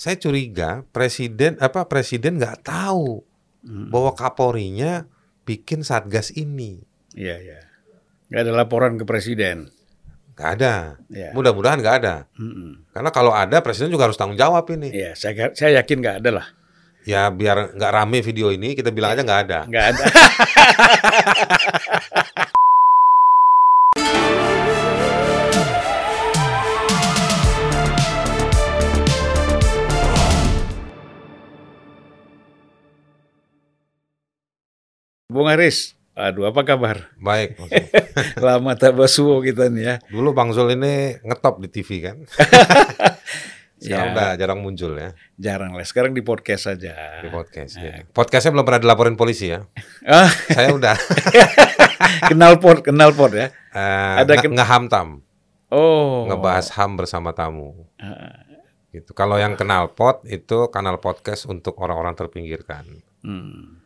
[0.00, 3.20] saya curiga presiden apa presiden nggak tahu
[3.92, 5.04] bahwa Kapolrinya
[5.44, 6.80] bikin satgas ini.
[7.12, 7.60] Iya, iya.
[8.32, 9.68] Nggak ada laporan ke presiden.
[10.32, 10.96] Nggak ada.
[11.12, 11.36] Iya.
[11.36, 12.24] Mudah-mudahan nggak ada.
[12.40, 12.88] Mm-mm.
[12.96, 14.88] Karena kalau ada presiden juga harus tanggung jawab ini.
[14.88, 16.46] Iya, saya saya yakin nggak ada lah.
[17.04, 19.60] Ya biar nggak rame video ini kita bilang aja nggak ada.
[19.68, 20.04] Nggak ada.
[35.50, 37.10] Bung Aris, aduh apa kabar?
[37.18, 37.58] Baik.
[38.38, 39.94] Lama tak basuh kita nih ya.
[40.06, 42.22] Dulu Bang Zul ini ngetop di TV kan.
[43.82, 44.14] Sekarang Ya.
[44.14, 47.18] udah jarang muncul ya Jarang lah, sekarang di podcast saja.
[47.18, 47.74] di podcast.
[47.74, 47.82] Nah.
[47.82, 47.94] ya.
[48.06, 49.66] Podcastnya belum pernah dilaporin polisi ya.
[50.04, 50.94] Ah, Saya udah
[52.30, 53.50] kenal pot, kenal pot ya.
[53.72, 55.18] eh, Ada nge- ngehamtam,
[55.66, 56.30] Oh.
[56.30, 57.74] ngebahas ham bersama tamu.
[57.98, 58.46] Ah,
[58.92, 59.10] Gitu.
[59.16, 62.86] Kalau yang kenal pot itu kanal podcast untuk orang-orang terpinggirkan.
[63.26, 63.79] hmm.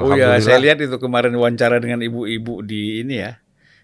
[0.00, 3.38] Oh ya, saya lihat itu kemarin wawancara dengan ibu-ibu di ini ya,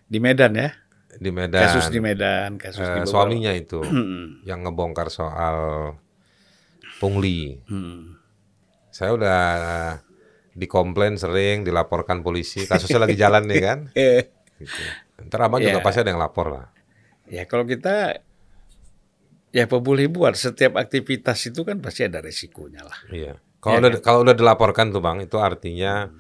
[0.05, 0.70] di Medan ya,
[1.12, 4.42] di Medan, kasus di Medan, kasus eh, di beberapa- suaminya itu Hmm.
[4.42, 5.56] yang ngebongkar soal
[6.98, 7.60] pungli.
[7.66, 8.16] Hmm.
[8.88, 9.40] Saya udah
[10.52, 12.64] dikomplain sering, dilaporkan polisi.
[12.64, 13.78] Kasusnya lagi jalan nih kan.
[13.96, 14.78] Eh, Gitu.
[15.27, 15.83] Ntar abang juga Iya.
[15.83, 16.66] pasti ada yang lapor lah.
[17.27, 18.20] ya kalau kita
[19.48, 22.98] ya boleh buat setiap aktivitas itu kan pasti ada resikonya lah.
[23.08, 23.34] Iya.
[23.62, 26.10] Kalau Iya udah kalau udah dilaporkan tuh bang, itu artinya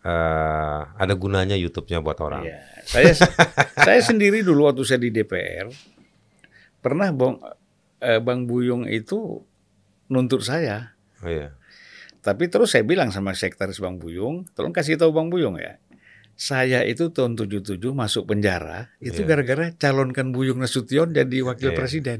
[0.00, 2.46] eh, ada gunanya YouTube-nya buat orang.
[2.46, 2.58] Iya.
[2.86, 3.12] Saya
[3.90, 5.66] saya sendiri dulu waktu saya di DPR
[6.78, 7.36] pernah bang
[8.00, 9.42] eh, Bang Buyung itu
[10.08, 10.94] nuntut saya.
[11.20, 11.52] Oh, iya.
[12.20, 15.76] Tapi terus saya bilang sama sekretaris Bang Buyung, tolong kasih tahu Bang Buyung ya.
[16.40, 19.28] Saya itu tahun 77 masuk penjara itu Iya.
[19.28, 21.76] gara-gara calonkan Buyung Nasution jadi wakil Iya.
[21.76, 22.18] presiden.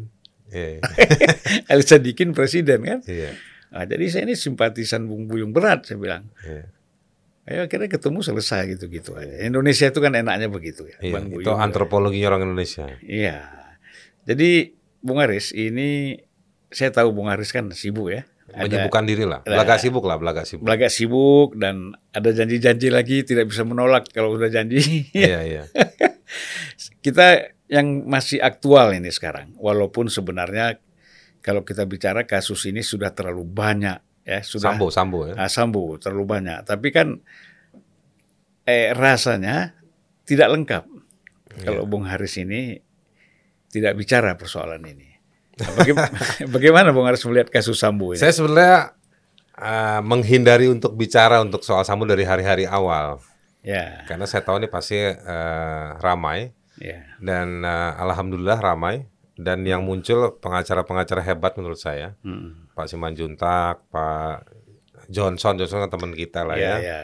[0.52, 0.84] Iya.
[1.72, 3.00] Ali Sadikin presiden kan.
[3.08, 3.32] iya.
[3.70, 6.26] Nah, jadi saya ini simpatisan Bung Buyung berat saya bilang.
[6.42, 6.66] iya.
[7.48, 9.42] Ayo akhirnya ketemu selesai gitu-gitu aja.
[9.42, 10.98] Indonesia itu kan enaknya begitu ya.
[11.02, 11.58] Iya, Bang itu Buyung.
[11.58, 12.86] antropologinya orang Indonesia.
[13.02, 13.48] Iya.
[14.28, 16.20] Jadi Bung Aris ini
[16.70, 18.22] saya tahu Bung Aris kan sibuk ya.
[18.50, 19.40] Menyibukkan diri lah.
[19.46, 20.66] Belaga sibuk lah, belaga sibuk.
[20.66, 25.06] belagak sibuk dan ada janji-janji lagi tidak bisa menolak kalau udah janji.
[25.14, 25.62] iya, iya.
[27.04, 30.82] kita yang masih aktual ini sekarang, walaupun sebenarnya
[31.40, 35.34] kalau kita bicara kasus ini sudah terlalu banyak ya, sudah Sambo, sambo ya.
[35.36, 36.64] Ah, Sambo terlalu banyak.
[36.68, 37.18] Tapi kan
[38.68, 39.74] eh, rasanya
[40.28, 40.84] tidak lengkap
[41.66, 42.78] kalau Bung Haris ini
[43.70, 45.10] tidak bicara persoalan ini.
[45.60, 46.16] Nah, bagaimana,
[46.54, 48.20] bagaimana Bung Haris melihat kasus Sambo ini?
[48.22, 48.94] Saya sebenarnya
[49.58, 53.20] eh, menghindari untuk bicara untuk soal sambo dari hari-hari awal.
[53.60, 56.48] Ya, Karena saya tahu ini pasti eh, ramai.
[56.80, 57.04] ya.
[57.20, 59.04] Dan eh, alhamdulillah ramai.
[59.40, 62.12] Dan yang muncul pengacara-pengacara hebat menurut saya.
[62.20, 62.68] Hmm.
[62.70, 64.44] Pak Simanjuntak, Pak
[65.08, 66.76] Johnson, Johnson kan teman kita lah Ya, ya.
[66.78, 67.00] ya.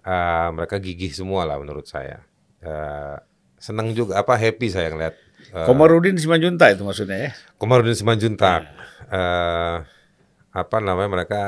[0.00, 2.22] Eh, mereka gigih semua lah menurut saya.
[2.60, 3.16] Eh,
[3.56, 5.14] senang juga, apa happy saya ngeliat.
[5.48, 7.30] eh, Komarudin Simanjunta itu maksudnya ya.
[7.56, 8.62] Komarudin Simanjuntak.
[9.08, 9.76] eh,
[10.48, 11.42] apa namanya mereka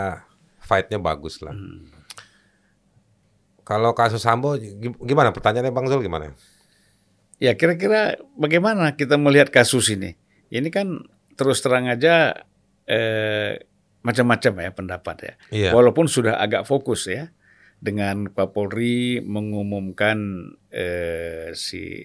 [0.60, 1.54] fight-nya bagus lah.
[3.62, 6.34] Kalau kasus Sambo gim- gimana pertanyaannya Bang Zul gimana?
[7.40, 10.14] Ya kira-kira bagaimana kita melihat kasus ini?
[10.52, 11.08] Ini kan
[11.40, 12.36] terus terang aja
[12.84, 13.64] eh,
[14.04, 15.34] macam-macam ya pendapat ya.
[15.48, 15.70] Iya.
[15.72, 17.32] Walaupun sudah agak fokus ya
[17.80, 22.04] dengan Pak Polri mengumumkan eh, si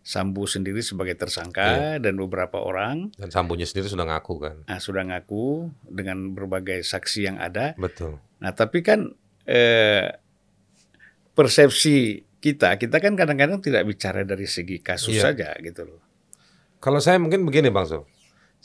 [0.00, 4.56] Sambu sendiri sebagai tersangka dan beberapa orang Dan Sambonya sendiri sudah ngaku kan.
[4.64, 7.74] nah, sudah ngaku dengan berbagai saksi yang ada.
[7.76, 8.22] Betul.
[8.38, 9.10] Nah tapi kan
[9.44, 10.06] eh,
[11.34, 15.30] persepsi kita, kita kan kadang-kadang tidak bicara dari segi kasus Iya.
[15.30, 16.00] saja gitu loh.
[16.80, 18.08] Kalau saya mungkin begini Bang Zul.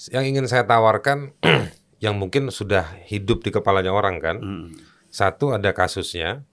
[0.09, 1.35] Yang ingin saya tawarkan
[2.03, 4.37] yang mungkin sudah hidup di kepalanya orang kan.
[4.39, 4.67] Hmm.
[5.07, 6.43] Satu ada kasusnya.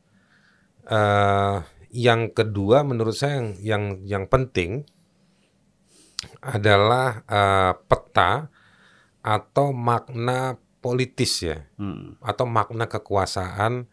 [0.83, 1.56] eh
[1.94, 4.83] yang kedua menurut saya yang yang, yang penting
[6.41, 8.50] adalah eh, peta
[9.22, 12.18] atau makna politis ya Hmm.
[12.18, 13.86] atau makna kekuasaan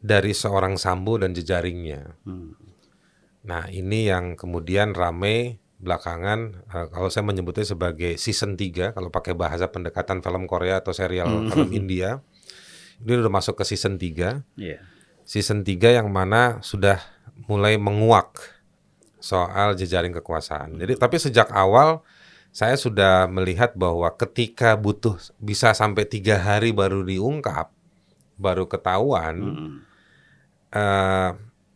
[0.00, 2.16] dari seorang Sambo dan jejaringnya.
[2.24, 2.56] Hmm.
[3.40, 9.32] Nah ini yang kemudian rame belakangan eh, kalau saya menyebutnya sebagai season 3 kalau pakai
[9.32, 12.20] bahasa pendekatan film Korea atau serial film India
[13.00, 14.84] ini udah masuk ke season 3 Iya.
[15.24, 17.00] season 3 yang mana sudah
[17.48, 18.60] mulai menguak
[19.16, 20.76] soal jejaring kekuasaan.
[20.76, 22.04] Jadi tapi sejak awal
[22.52, 27.72] saya sudah melihat bahwa ketika butuh bisa sampai tiga hari baru diungkap,
[28.36, 29.76] baru ketahuan, Hmm.
[30.74, 31.30] Eh,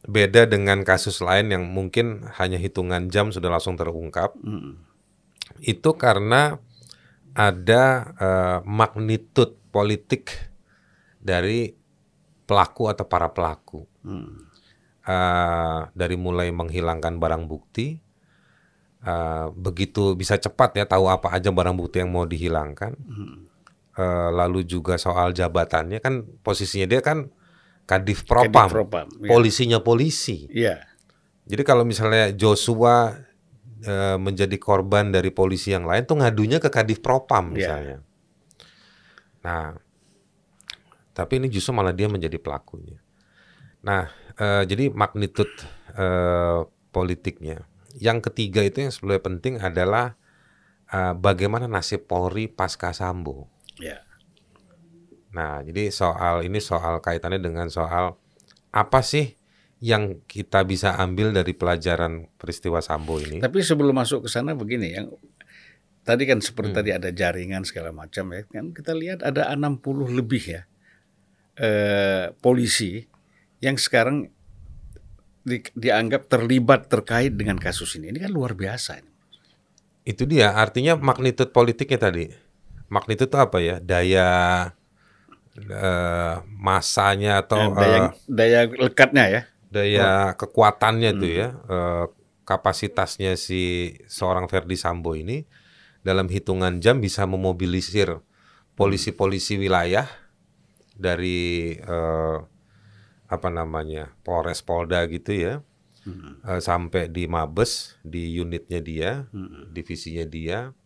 [0.05, 4.37] beda dengan kasus lain yang mungkin hanya hitungan jam sudah langsung terungkap.
[4.45, 4.85] Hmm.
[5.65, 6.61] Itu karena
[7.35, 7.83] ada
[8.15, 10.31] uh, magnitud politik
[11.19, 11.73] dari
[12.45, 13.89] pelaku atau para pelaku.
[14.05, 14.45] Hmm.
[15.05, 18.01] Uh, dari mulai menghilangkan barang bukti,
[19.05, 22.93] uh, begitu bisa cepat ya tahu apa aja barang bukti yang mau dihilangkan.
[22.97, 23.49] Hmm.
[23.95, 27.31] Uh, lalu juga soal jabatannya kan posisinya dia kan
[27.85, 29.29] kadif propam, kadif propam ya.
[29.29, 30.49] polisinya polisi.
[30.49, 30.81] Iya.
[31.45, 33.13] Jadi kalau misalnya Joshua
[33.85, 37.57] uh, menjadi korban dari polisi yang lain tuh ngadunya ke kadif propam iya.
[37.57, 37.99] misalnya.
[39.45, 39.77] Nah,
[41.13, 42.97] tapi ini justru malah dia menjadi pelakunya.
[43.85, 44.09] Nah,
[44.41, 45.53] uh, jadi magnitud
[46.01, 47.69] uh, politiknya.
[48.01, 50.17] Yang ketiga itu yang sebenarnya penting adalah
[50.89, 53.53] uh, bagaimana nasib Polri pasca Sambo.
[53.77, 54.01] Yeah.
[55.35, 58.15] Nah, jadi soal ini soal kaitannya dengan soal
[58.71, 59.35] apa sih
[59.83, 63.43] yang kita bisa ambil dari pelajaran peristiwa Sambo ini.
[63.43, 65.11] Tapi sebelum masuk ke sana begini yang
[66.07, 66.79] tadi kan seperti hmm.
[66.79, 69.81] tadi ada jaringan segala macam ya kan kita lihat ada 60
[70.13, 70.63] lebih ya
[71.57, 73.05] eh, polisi
[73.65, 74.29] yang sekarang
[75.45, 78.13] di, dianggap terlibat terkait dengan kasus ini.
[78.13, 79.01] Ini kan luar biasa.
[80.05, 82.25] Itu dia artinya magnitud politiknya tadi.
[82.89, 83.77] Magnitud itu apa ya?
[83.81, 84.29] Daya
[85.59, 90.29] uh, masanya atau eh, daya, uh, daya lekatnya ya daya oh.
[90.39, 91.21] kekuatannya hmm.
[91.21, 92.05] tuh ya uh,
[92.45, 95.49] kapasitasnya si seorang Ferdi Sambo ini
[96.05, 98.21] dalam hitungan jam bisa memobilisir
[98.77, 100.05] polisi-polisi wilayah
[100.95, 102.45] dari uh,
[103.25, 105.55] apa namanya Polres Polda gitu ya
[106.05, 106.45] hmm.
[106.45, 109.73] uh, sampai di Mabes di unitnya dia hmm.
[109.73, 110.77] divisinya dia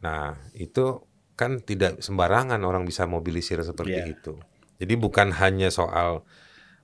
[0.00, 1.09] nah itu
[1.40, 4.12] kan tidak sembarangan orang bisa mobilisir seperti yeah.
[4.12, 4.36] itu
[4.80, 6.24] jadi bukan hanya soal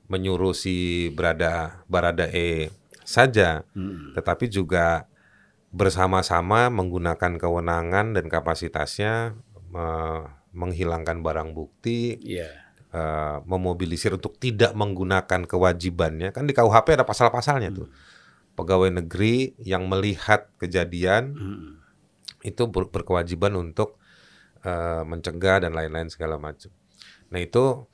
[0.06, 2.70] menyuruh si berada Barada E
[3.06, 4.18] saja, hmm.
[4.18, 5.06] tetapi juga
[5.70, 9.38] bersama-sama menggunakan kewenangan dan kapasitasnya
[9.70, 9.88] me
[10.56, 12.48] menghilangkan barang bukti, yeah.
[12.48, 12.96] Iya.
[12.96, 16.32] uh, memobilisir untuk tidak menggunakan kewajibannya.
[16.32, 17.76] Kan di KUHP ada pasal-pasalnya hmm.
[17.76, 17.88] tuh.
[18.56, 21.72] Pegawai negeri yang melihat kejadian hmm.
[22.40, 24.00] itu ber berkewajiban untuk
[24.62, 26.70] uh, mencegah dan lain-lain segala macam.
[27.32, 27.84] Nah itu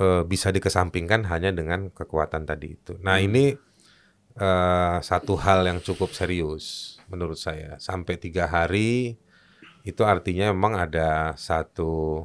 [0.00, 2.98] uh, bisa dikesampingkan hanya dengan kekuatan tadi itu.
[3.00, 3.26] Nah hmm.
[3.30, 3.44] ini
[4.40, 7.78] uh, satu hal yang cukup serius menurut saya.
[7.78, 9.16] Sampai tiga hari
[9.84, 12.24] itu artinya memang ada satu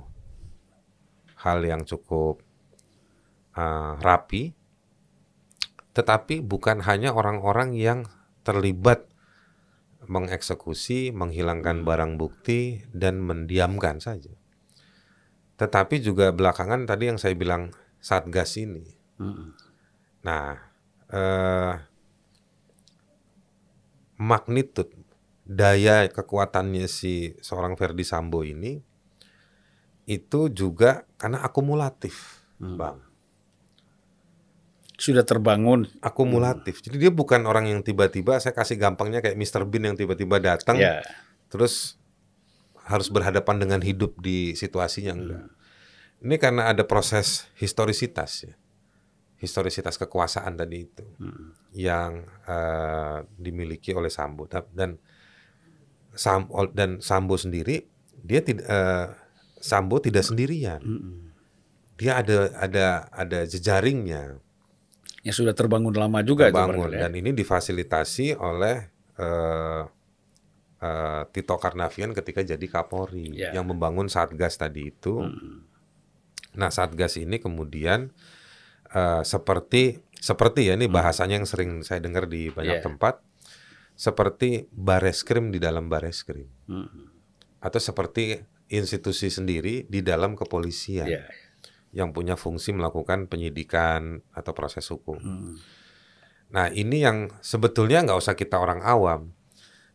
[1.40, 2.40] hal yang cukup
[3.56, 4.56] uh, rapi,
[5.96, 8.08] tetapi bukan hanya orang-orang yang
[8.48, 9.08] terlibat
[10.08, 11.88] mengeksekusi, menghilangkan hmm.
[11.88, 14.40] barang bukti, dan mendiamkan saja
[15.60, 18.88] tetapi juga belakangan tadi yang saya bilang satgas ini.
[19.20, 19.52] Hmm.
[20.24, 20.56] Nah,
[21.12, 21.74] eh,
[24.16, 24.88] magnitud
[25.44, 28.80] daya kekuatannya si seorang Ferdi Sambo ini
[30.08, 32.78] itu juga karena akumulatif, hmm.
[32.80, 33.00] bang.
[35.00, 36.84] Sudah terbangun akumulatif.
[36.84, 36.92] Hmm.
[36.92, 39.64] Jadi dia bukan orang yang tiba-tiba saya kasih gampangnya kayak Mr.
[39.64, 41.00] Bean yang tiba-tiba datang, yeah.
[41.48, 41.96] terus
[42.84, 45.44] harus berhadapan dengan hidup di situasinya enggak.
[45.48, 45.58] Hmm.
[46.20, 48.56] Ini karena ada proses historisitas ya.
[49.40, 51.72] Historisitas kekuasaan tadi itu hmm.
[51.72, 55.00] yang uh, dimiliki oleh Sambo dan
[56.12, 57.88] Sam, dan Sambo sendiri
[58.20, 59.16] dia tidak uh,
[59.64, 60.84] Sambo tidak sendirian.
[60.84, 61.32] Hmm.
[61.96, 64.44] Dia ada ada ada jejaringnya
[65.30, 67.06] yang sudah terbangun lama juga terbangun itu, ya.
[67.06, 68.90] dan ini difasilitasi oleh
[69.22, 69.86] uh,
[70.82, 73.54] uh, Tito Karnavian ketika jadi Kapolri yeah.
[73.54, 75.22] yang membangun Satgas tadi itu.
[75.22, 75.70] Hmm.
[76.58, 78.10] Nah Satgas ini kemudian
[78.96, 80.96] uh, seperti seperti ya ini hmm.
[80.98, 82.86] bahasanya yang sering saya dengar di banyak yeah.
[82.86, 83.22] tempat
[83.94, 87.06] seperti bareskrim di dalam bareskrim hmm.
[87.62, 88.40] atau seperti
[88.72, 91.28] institusi sendiri di dalam kepolisian yeah.
[91.90, 95.18] Yang punya fungsi melakukan penyidikan atau proses hukum.
[95.18, 95.56] Hmm.
[96.54, 99.34] Nah ini yang sebetulnya nggak usah kita orang awam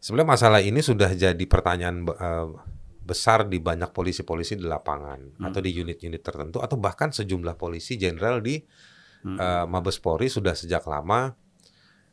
[0.05, 2.53] Sebenarnya masalah ini sudah jadi pertanyaan uh,
[3.01, 5.49] besar di banyak polisi-polisi di lapangan hmm.
[5.49, 9.41] atau di unit-unit tertentu atau bahkan sejumlah polisi jenderal di hmm.
[9.41, 11.33] uh, Mabes Polri sudah sejak lama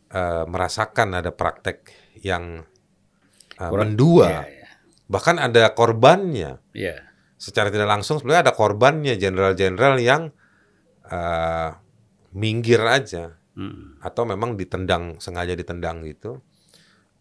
[0.07, 1.91] uh, merasakan ada praktek
[2.23, 2.63] yang
[3.59, 4.47] uh, mendua.
[4.47, 4.69] Ya, ya.
[5.11, 6.63] Bahkan ada korbannya.
[6.71, 7.10] Ya.
[7.41, 10.29] Secara tidak langsung sebenarnya ada korbannya jenderal-jenderal yang
[11.09, 11.73] uh,
[12.37, 13.97] minggir aja hmm.
[14.05, 16.37] atau memang ditendang sengaja ditendang gitu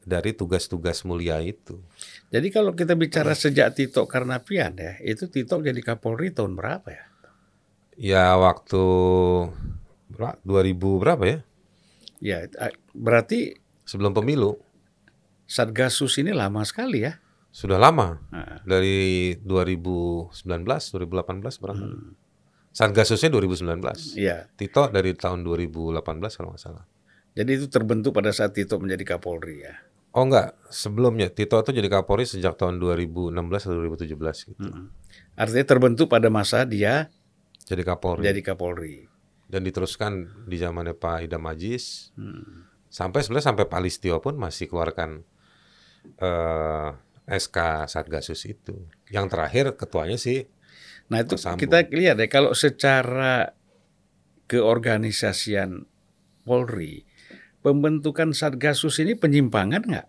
[0.04, 1.80] dari tugas-tugas mulia itu.
[2.28, 7.04] Jadi kalau kita bicara sejak Tito Karnavian ya, itu Tito jadi Kapolri tahun berapa ya?
[8.00, 8.84] Ya waktu
[10.12, 10.44] 2000
[11.00, 11.38] berapa ya?
[12.20, 12.38] Ya
[12.92, 13.56] berarti
[13.88, 14.60] sebelum pemilu.
[15.50, 17.18] Satgasus ini lama sekali ya?
[17.50, 18.22] Sudah lama.
[18.30, 20.34] Nah, Dari 2019,
[20.94, 21.82] 2018 berapa?
[21.82, 22.14] Hmm.
[22.70, 24.14] Satgasusnya 2019.
[24.14, 24.46] iya.
[24.54, 26.02] Tito dari tahun 2018
[26.38, 26.86] kalau nggak salah.
[27.34, 29.74] Jadi itu terbentuk pada saat Tito menjadi Kapolri ya.
[30.10, 33.34] Oh enggak, sebelumnya Tito itu jadi Kapolri sejak tahun 2016
[33.66, 34.66] atau 2017 gitu.
[34.70, 34.86] Mm.
[35.38, 37.10] Artinya terbentuk pada masa dia
[37.66, 38.26] Jadi Kapolri.
[38.26, 39.06] jadi Kapolri.
[39.50, 42.14] Dan diteruskan di zamannya Pak Idam Ajis.
[42.14, 42.66] Hmm.
[42.90, 45.22] Sampai sebenarnya sampai Pak Listio pun masih keluarkan
[46.18, 46.88] eh,
[47.24, 48.86] SK Satgasus itu.
[49.08, 50.46] Yang terakhir ketuanya sih
[51.10, 51.58] Nah itu Tersambung.
[51.58, 53.52] kita lihat ya kalau secara
[54.46, 55.86] keorganisasian
[56.40, 57.02] Polri,
[57.60, 60.08] pembentukan Satgasus ini penyimpangan nggak?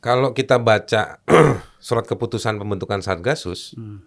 [0.00, 1.20] kalau kita baca
[1.78, 4.00] surat keputusan pembentukan Satgasus Hmm.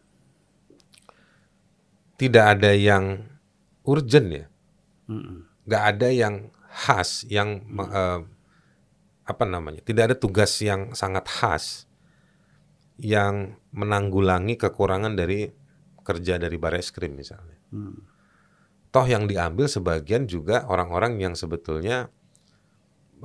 [2.15, 3.29] tidak ada yang
[3.83, 4.45] urgent ya.
[5.05, 5.43] Mm-mm.
[5.67, 8.19] nggak ada yang khas yang me- eh,
[9.23, 11.65] apa namanya tidak ada tugas yang sangat khas
[12.99, 15.49] yang menanggulangi kekurangan dari
[16.03, 18.05] kerja dari Bareskrim misalnya Hmm.
[18.93, 22.13] toh yang diambil sebagian juga orang-orang yang sebetulnya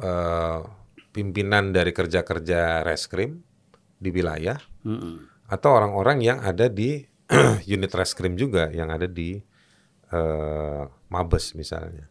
[0.00, 0.61] eh,
[1.12, 3.45] pimpinan dari kerja-kerja reskrim
[3.99, 5.26] di wilayah Mm-mm.
[5.50, 7.02] atau orang-orang yang ada di
[7.75, 9.43] unit reskrim juga yang ada di
[10.09, 12.09] eh, Mabes misalnya.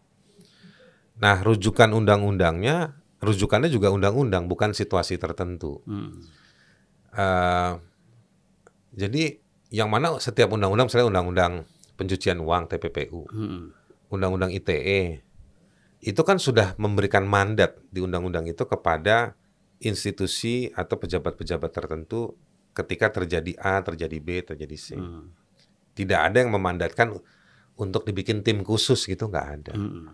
[1.17, 5.81] Nah, rujukan undang-undangnya, rujukannya juga undang-undang, bukan situasi tertentu.
[5.89, 6.11] Mm.
[7.17, 7.73] Eh,
[8.97, 9.23] jadi
[9.73, 11.53] yang mana setiap undang-undang, misalnya undang-undang
[11.97, 13.63] pencucian uang TPPU, Mm.
[14.13, 15.25] undang-undang ITE,
[16.05, 19.33] itu kan sudah memberikan mandat di undang-undang itu kepada
[19.81, 22.37] institusi atau pejabat-pejabat tertentu
[22.77, 24.87] ketika terjadi A, terjadi B, terjadi C.
[24.93, 25.33] Mm.
[25.97, 27.17] Tidak ada yang memandatkan
[27.77, 29.73] untuk dibikin tim khusus gitu, nggak ada.
[29.73, 30.05] Mm.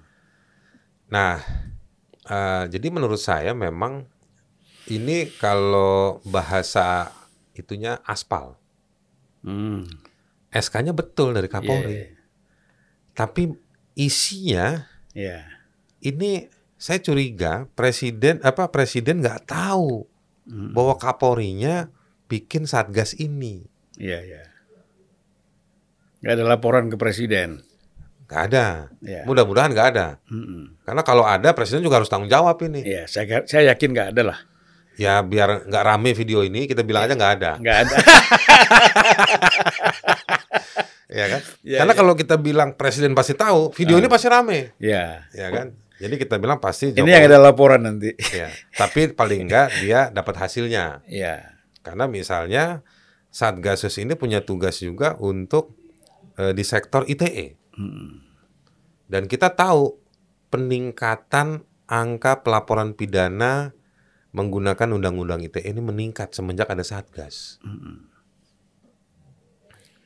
[1.12, 1.44] Nah,
[2.28, 4.08] eh, jadi menurut saya memang
[4.92, 7.12] ini kalau bahasa
[7.56, 8.60] itunya aspal.
[9.44, 9.88] Mm.
[10.54, 11.94] SK-nya betul dari Kapolri.
[11.94, 12.12] Yeah.
[13.14, 13.54] Tapi
[13.96, 15.46] isinya Yeah.
[16.02, 20.10] ini saya curiga presiden apa presiden nggak tahu
[20.44, 20.76] Mm.
[20.76, 21.88] bahwa Kapolrinya
[22.28, 23.64] bikin satgas ini.
[23.96, 24.44] Iya, iya.
[26.20, 27.64] Nggak ada laporan ke presiden.
[28.28, 28.66] Nggak ada.
[29.04, 29.22] Ya.
[29.28, 30.08] Mudah-mudahan nggak ada.
[30.32, 30.80] Mm-mm.
[30.84, 32.82] Karena kalau ada presiden juga harus tanggung jawab ini.
[32.82, 34.40] Iya, saya saya yakin nggak ada lah.
[34.94, 37.52] Ya biar nggak rame video ini kita bilang aja nggak ada.
[37.58, 37.96] Nggak ada.
[41.18, 41.42] ya kan?
[41.62, 41.98] Ya, Karena ya.
[41.98, 45.26] kalau kita bilang presiden pasti tahu, video ini pasti rame, ya.
[45.34, 45.74] ya kan?
[46.02, 48.12] Jadi kita bilang pasti Ini yang ada laporan nanti.
[48.34, 48.50] ya.
[48.76, 51.06] Tapi paling enggak dia dapat hasilnya.
[51.08, 51.54] Iya.
[51.86, 52.82] Karena misalnya
[53.34, 55.74] Satgasus ini punya tugas juga untuk
[56.38, 57.58] eh, di sektor ITE.
[57.78, 58.22] Mm.
[59.10, 59.98] Dan kita tahu
[60.54, 63.74] peningkatan angka pelaporan pidana
[64.34, 67.62] menggunakan undang-undang ITE ini meningkat semenjak ada Satgas.
[67.62, 68.14] Mm-mm.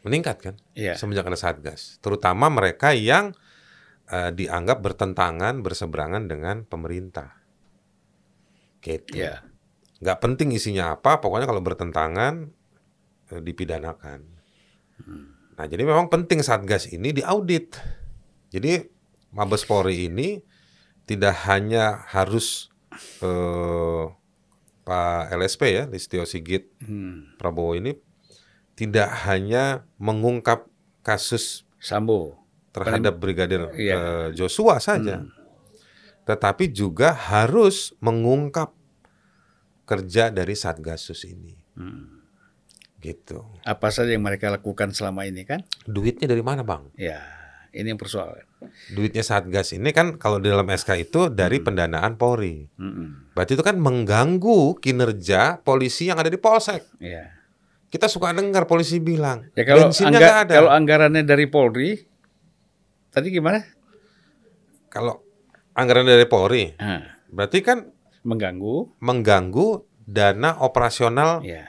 [0.07, 0.55] Meningkat kan?
[0.71, 0.95] Iya.
[0.95, 3.35] semenjak ada satgas, terutama mereka yang
[4.07, 7.35] eh, dianggap bertentangan, berseberangan dengan pemerintah.
[8.79, 9.19] Gitu.
[9.19, 9.43] Iya.
[9.99, 12.55] Nggak penting isinya apa, pokoknya kalau bertentangan
[13.35, 14.19] eh, dipidanakan.
[15.57, 17.73] Nah, jadi memang penting satgas ini diaudit.
[18.53, 18.85] Jadi
[19.33, 20.37] Mabes Polri ini
[21.03, 22.69] tidak hanya harus
[23.19, 24.03] eh,
[24.81, 27.35] Pak LSP ya, Listio Sigit Hmm.
[27.35, 27.97] Prabowo ini
[28.73, 30.69] tidak hanya mengungkap
[31.01, 32.37] kasus Sambo.
[32.69, 33.95] terhadap Brigadir Iya.
[33.97, 35.25] eh, Joshua saja,
[36.23, 38.69] tetapi juga harus mengungkap
[39.83, 42.16] kerja dari Satgasus ini, Hmm.
[42.99, 43.45] Gitu.
[43.63, 45.61] Apa saja yang mereka lakukan selama ini kan?
[45.83, 46.89] Duitnya dari mana, bang?
[46.93, 47.21] Ya,
[47.69, 48.41] ini yang persoalan.
[48.89, 52.65] Duitnya Satgas ini kan kalau di dalam SK itu dari pendanaan Polri.
[52.73, 53.31] Mm-mm.
[53.31, 56.81] Berarti itu kan mengganggu kinerja polisi yang ada di polsek.
[56.97, 57.37] Ya.
[57.87, 60.53] Kita suka dengar polisi bilang, Ya kalau bensinnya angga- nggak ada.
[60.55, 61.89] kalau anggarannya dari Polri,
[63.07, 63.63] tadi gimana?
[64.87, 65.21] Kalau
[65.71, 67.87] anggaran dari Polri, Ah, berarti kan
[68.23, 68.97] mengganggu.
[68.97, 69.67] mengganggu
[70.01, 71.67] dana operasional Ya.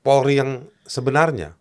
[0.00, 1.54] Polri yang sebenarnya.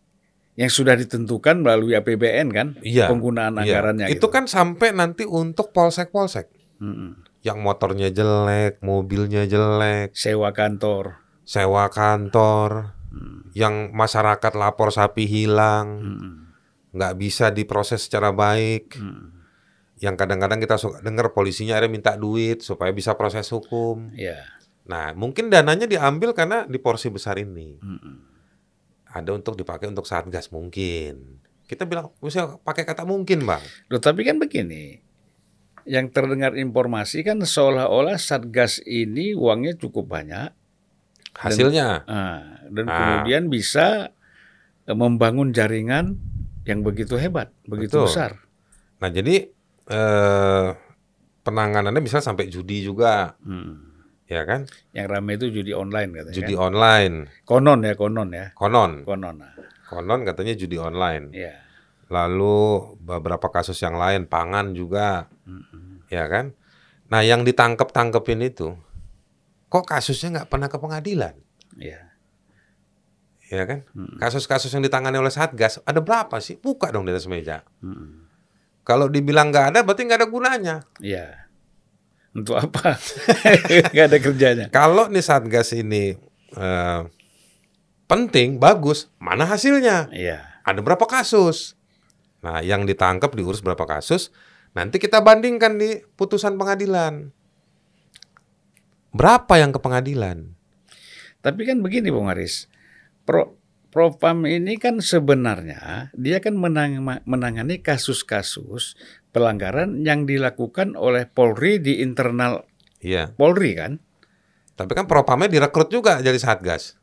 [0.55, 2.67] Yang sudah ditentukan melalui APBN kan?
[2.84, 3.08] Iya.
[3.08, 3.79] Penggunaan Iya.
[3.79, 4.27] anggarannya Itu gitu.
[4.27, 6.51] kan sampai nanti untuk polsek-polsek.
[6.84, 7.24] Mm-mm.
[7.39, 11.24] Yang motornya jelek, mobilnya jelek, Sewa kantor.
[11.48, 12.93] sewa kantor,
[13.55, 16.03] yang masyarakat lapor sapi hilang,
[16.91, 19.00] nggak bisa diproses secara baik.
[19.00, 19.39] Mm.
[20.00, 24.12] Yang kadang-kadang kita suka dengar polisinya akhirnya minta duit supaya bisa proses hukum.
[24.15, 24.43] Ya.
[24.89, 27.77] Nah, mungkin dananya diambil karena di porsi besar ini.
[27.77, 28.15] Mm-mm.
[29.05, 31.41] Ada untuk dipakai untuk satgas mungkin.
[31.63, 33.62] Kita bilang bisa pakai kata mungkin, Bang.
[33.88, 34.98] Loh, tapi kan begini.
[35.86, 40.50] Yang terdengar informasi kan seolah-olah Satgas ini uangnya cukup banyak.
[41.29, 42.03] hasilnya.
[42.03, 42.96] Ah, dan Ah.
[43.24, 44.12] kemudian bisa
[44.84, 46.17] eh, membangun jaringan
[46.65, 48.05] yang begitu hebat, begitu Betul.
[48.10, 48.31] besar.
[48.98, 49.48] Nah, jadi
[49.88, 50.67] eh,
[51.39, 53.88] penanganannya bisa sampai judi juga, Hmm.
[54.29, 54.69] Ya kan?
[54.93, 56.36] Yang ramai itu judi online katanya.
[56.38, 56.63] Judi kan?
[56.69, 59.36] online, Konon ya, konon ya, konon, konon.
[59.41, 59.53] Nah,
[59.89, 61.33] konon katanya judi online.
[61.33, 61.53] ya.
[62.09, 62.57] Lalu
[63.01, 66.05] beberapa kasus yang lain, pangan juga, Mm-mm.
[66.09, 66.53] ya kan?
[67.09, 68.74] Nah, yang ditangkap tangkepin itu,
[69.65, 71.38] kok kasusnya nggak pernah ke pengadilan,
[71.77, 72.09] Ya.
[73.50, 73.86] ya kan?
[73.93, 74.17] Mm.
[74.17, 76.57] Kasus-kasus yang ditangani oleh Satgas ada berapa sih?
[76.57, 77.62] Buka dong di atas meja.
[77.81, 78.25] Mm-mm.
[78.81, 80.75] Kalau dibilang nggak ada, berarti nggak ada gunanya.
[80.98, 81.49] Ya.
[82.33, 82.95] Untuk apa?
[83.95, 84.65] Gak ada kerjanya.
[84.69, 86.13] Kalau nih Satgas ini
[86.53, 87.01] eh,
[88.05, 90.09] penting, bagus, mana hasilnya?
[90.13, 90.45] Iya.
[90.65, 91.77] Ada berapa kasus?
[92.39, 94.31] Nah, yang ditangkap diurus berapa kasus?
[94.74, 97.33] Nanti kita bandingkan di putusan pengadilan.
[99.09, 100.53] Berapa yang ke pengadilan?
[101.41, 102.69] Tapi kan begini Bung Haris,
[103.24, 103.59] Pro,
[103.89, 108.93] Propam ini kan sebenarnya dia kan menang, menangani kasus-kasus
[109.34, 112.69] pelanggaran yang dilakukan oleh Polri di internal
[113.00, 113.31] Iya.
[113.34, 113.98] Polri kan?
[114.75, 116.96] Tapi kan propamnya direkrut juga jadi Satgas.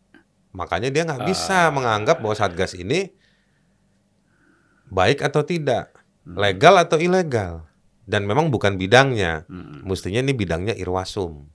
[0.57, 3.13] Makanya dia nggak bisa menganggap bahwa Satgas ini
[4.89, 5.93] baik atau tidak,
[6.25, 7.69] legal atau ilegal.
[8.07, 9.45] Dan memang bukan bidangnya.
[9.51, 9.83] Hmm.
[9.83, 11.51] Mestinya ini bidangnya Irwasum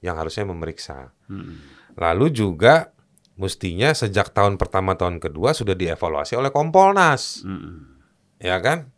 [0.00, 1.12] yang harusnya memeriksa.
[1.28, 1.60] Hmm.
[2.00, 2.96] Lalu juga
[3.40, 7.96] mestinya sejak tahun pertama tahun kedua sudah dievaluasi oleh Kompolnas, Hmm.
[8.36, 8.92] ya kan?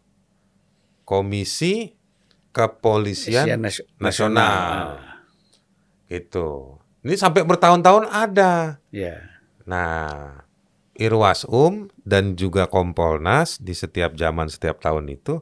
[1.06, 1.94] Komisi
[2.50, 5.00] Kepolisian Sian nas- Nasional.
[6.04, 6.76] gitu.
[7.00, 8.76] Ini sampai bertahun-tahun ada.
[8.92, 9.24] Ya.
[9.64, 10.44] Nah,
[10.92, 15.40] Irwasum dan juga Kompolnas di setiap zaman setiap tahun itu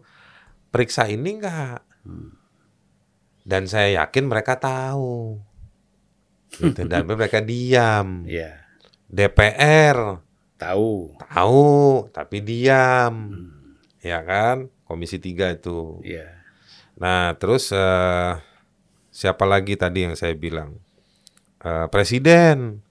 [0.71, 1.83] periksa ini enggak.
[3.43, 5.43] Dan saya yakin mereka tahu.
[6.55, 6.87] Gitu.
[6.87, 8.23] Dan mereka diam.
[8.25, 8.60] Ya.
[9.11, 10.23] DPR
[10.55, 11.19] Tahu.
[11.19, 11.69] tahu
[12.15, 13.33] tapi diam.
[14.05, 14.71] Ya kan?
[14.87, 15.99] Komisi 3 itu.
[16.07, 16.41] Ya.
[17.01, 18.33] Nah, terus eh,
[19.09, 20.77] siapa lagi tadi yang saya bilang?
[21.65, 22.85] Eh, presiden.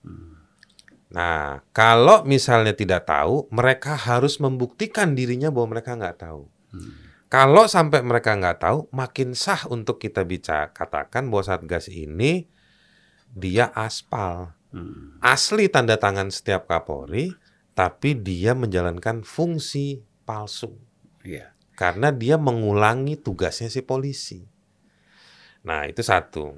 [1.10, 6.46] Nah, kalau misalnya tidak tahu, mereka harus membuktikan dirinya bahwa mereka nggak tahu.
[7.30, 12.50] Kalau sampai mereka nggak tahu, makin sah untuk kita bicara katakan bahwa Satgas ini
[13.30, 15.17] dia aspal, Hmm.
[15.17, 17.34] asli tanda tangan setiap Kapolri,
[17.73, 20.77] tapi dia menjalankan fungsi palsu
[21.25, 21.58] Ya.
[21.73, 24.45] karena dia mengulangi tugasnya si polisi.
[25.65, 26.55] Nah, itu satu.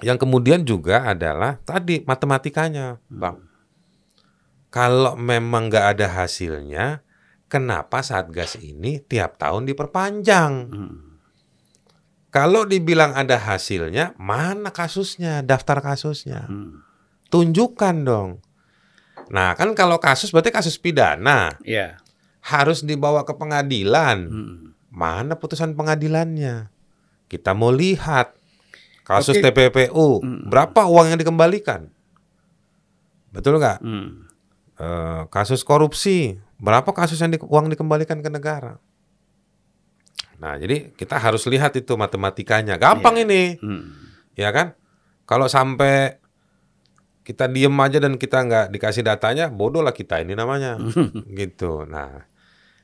[0.00, 3.42] Yang kemudian juga adalah tadi matematikanya, Bang.
[4.70, 7.02] Kalau memang nggak ada hasilnya,
[7.50, 10.52] kenapa Satgas ini tiap tahun diperpanjang?
[10.70, 11.20] Hmm.
[12.30, 16.46] Kalau dibilang ada hasilnya, mana kasusnya, daftar kasusnya?
[16.46, 16.86] Hmm.
[17.30, 18.42] Tunjukkan dong.
[19.30, 22.02] Nah, kan kalau kasus berarti kasus pidana, Ya.
[22.42, 24.18] harus dibawa ke pengadilan.
[24.26, 24.56] Hmm.
[24.90, 26.66] Mana putusan pengadilannya?
[27.30, 28.34] Kita mau lihat
[29.06, 29.46] kasus Oke.
[29.46, 31.86] TPPU, berapa uang yang dikembalikan?
[33.30, 33.78] Betul nggak?
[33.78, 34.26] Hmm.
[34.74, 38.82] Eh, kasus korupsi, berapa kasus yang di- uang dikembalikan ke negara?
[40.40, 42.74] Nah, jadi kita harus lihat itu matematikanya.
[42.74, 43.92] Gampang ini, Hmm.
[44.32, 44.72] ya kan?
[45.22, 46.18] Kalau sampai
[47.30, 50.74] kita diem aja dan kita nggak dikasih datanya, bodoh lah kita ini namanya,
[51.40, 51.86] gitu.
[51.86, 52.26] Nah,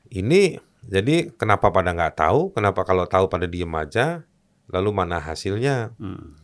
[0.07, 2.55] ini jadi kenapa pada nggak tahu?
[2.55, 4.23] Kenapa kalau tahu pada diem aja?
[4.67, 5.91] Lalu mana hasilnya?
[5.95, 6.39] Hmm.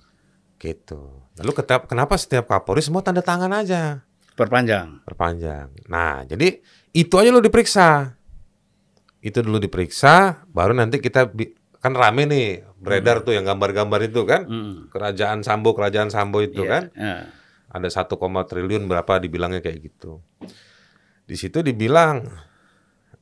[0.56, 1.00] Gitu.
[1.36, 4.04] Lalu ketap- kenapa setiap Kapolri semua tanda tangan aja?
[4.34, 5.00] Perpanjang.
[5.04, 5.70] perpanjang.
[5.86, 6.60] Nah, jadi
[6.92, 8.18] itu aja lo diperiksa.
[9.20, 11.30] Itu dulu diperiksa, baru nanti kita
[11.78, 14.44] kan rame nih beredar tuh yang gambar-gambar itu kan.
[14.44, 14.76] Hmm.
[14.89, 16.70] Kerajaan Sambo, kerajaan Sambo itu Ya.
[16.70, 16.84] kan.
[16.94, 17.16] Ya.
[17.74, 20.22] Ada 1, triliun berapa dibilangnya kayak gitu.
[21.26, 22.22] Di situ dibilang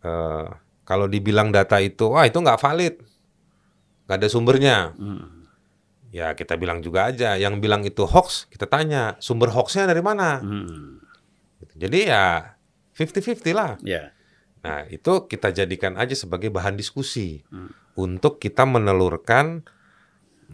[0.04, 0.48] eh,
[0.84, 2.96] kalau dibilang data itu, wah itu nggak valid,
[4.06, 4.78] nggak ada sumbernya.
[5.00, 5.48] Hmm.
[6.12, 10.44] Ya kita bilang juga aja, yang bilang itu hoax, kita tanya sumber hoaxnya dari mana.
[10.44, 11.00] Hmm.
[11.80, 12.60] Jadi ya
[12.92, 13.80] 50-50 lah.
[13.88, 14.12] Ya.
[14.62, 17.72] Nah, itu kita jadikan aja sebagai bahan diskusi Hmm.
[17.96, 19.64] untuk kita menelurkan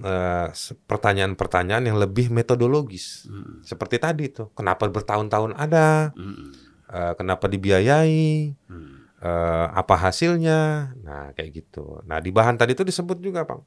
[0.04, 0.48] eh,
[0.86, 3.26] pertanyaan-pertanyaan yang lebih metodologis.
[3.30, 3.62] Hmm.
[3.66, 6.54] Seperti tadi tuh, kenapa bertahun-tahun ada, Hmm.
[6.92, 9.10] eh, kenapa dibiayai, Hmm.
[9.22, 12.02] eh, apa hasilnya, nah kayak gitu.
[12.06, 13.66] Nah, di bahan tadi itu disebut juga, Bang.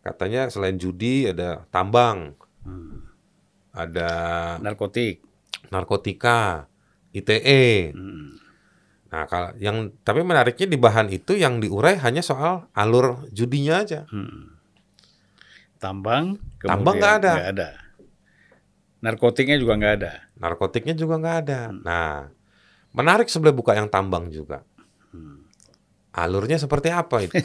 [0.00, 3.04] Katanya selain judi ada tambang, Hmm.
[3.74, 4.10] ada
[4.62, 5.22] Narkotik.
[5.70, 6.66] narkotika,
[7.14, 7.94] ITE.
[7.94, 8.40] Hmm.
[9.10, 14.06] Nah, kalau yang tapi menariknya di bahan itu yang diurai hanya soal alur judinya aja.
[14.10, 14.59] Hmm.
[15.80, 16.36] Tambang.
[16.60, 17.32] Tambang nggak ada.
[17.34, 17.68] nggak ada.
[19.00, 20.12] Narkotiknya juga nggak ada.
[20.40, 21.60] narkotiknya juga nggak ada.
[21.72, 22.28] Nah,
[22.92, 24.64] menarik sebelah buka yang tambang juga.
[26.10, 27.38] Alurnya seperti apa itu?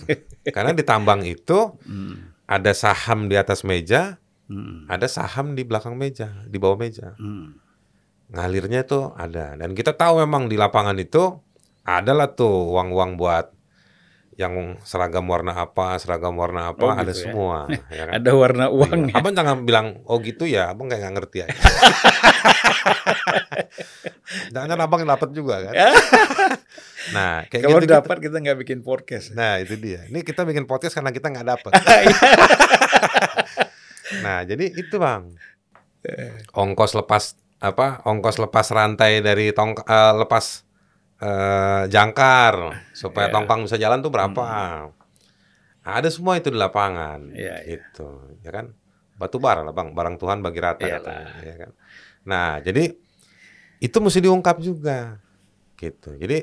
[0.56, 2.34] Karena di tambang itu Hmm.
[2.50, 4.18] ada saham di atas meja,
[4.50, 4.90] Hmm.
[4.90, 7.14] ada saham di belakang meja, di bawah meja.
[7.22, 7.56] Hmm.
[8.34, 9.54] Ngalirnya itu ada.
[9.54, 11.40] Dan kita tahu memang di lapangan itu
[11.86, 13.54] adalah tuh uang-uang buat
[14.36, 17.24] yang seragam warna apa, seragam warna apa, Oh, ada gitu ya.
[17.32, 17.58] semua.
[17.98, 18.14] ya kan?
[18.20, 19.16] Ada warna uang Iya.
[19.16, 21.56] Abang jangan bilang oh gitu ya, abang kayak nggak ngerti aja.
[24.52, 25.74] Jangan abang dapat juga kan?
[27.16, 29.32] nah, kayak Kalau gitu, dapat kita nggak bikin podcast.
[29.32, 30.04] Nah itu dia.
[30.10, 31.72] Ini kita bikin podcast karena kita nggak dapat.
[34.24, 35.32] nah jadi itu bang.
[36.54, 38.02] Ongkos lepas apa?
[38.06, 40.65] Ongkos lepas rantai dari tong eh, lepas
[41.26, 43.34] eh, jangkar supaya Ya.
[43.34, 44.46] tongkang bisa jalan tuh berapa?
[45.82, 47.30] Ada semua itu di lapangan.
[47.34, 47.82] Iya, iya.
[47.82, 48.10] Gitu,
[48.42, 48.74] ya kan?
[49.16, 51.02] Batu bara lah bang, barang Tuhan bagi rata Iyalah.
[51.02, 51.72] katanya, ya kan?
[52.26, 52.84] Nah jadi
[53.80, 55.18] itu mesti diungkap juga,
[55.78, 56.14] gitu.
[56.18, 56.42] Jadi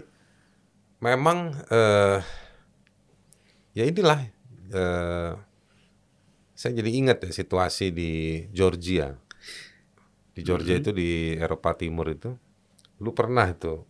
[0.98, 2.18] memang eh,
[3.72, 4.20] ya inilah
[4.70, 5.32] eh,
[6.54, 8.12] saya jadi ingat ya situasi di
[8.54, 9.18] Georgia
[10.32, 12.30] di Georgia itu di Eropa Timur itu
[13.02, 13.82] lu pernah itu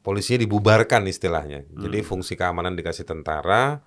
[0.00, 1.68] polisinya dibubarkan istilahnya.
[1.70, 3.84] Jadi fungsi keamanan dikasih tentara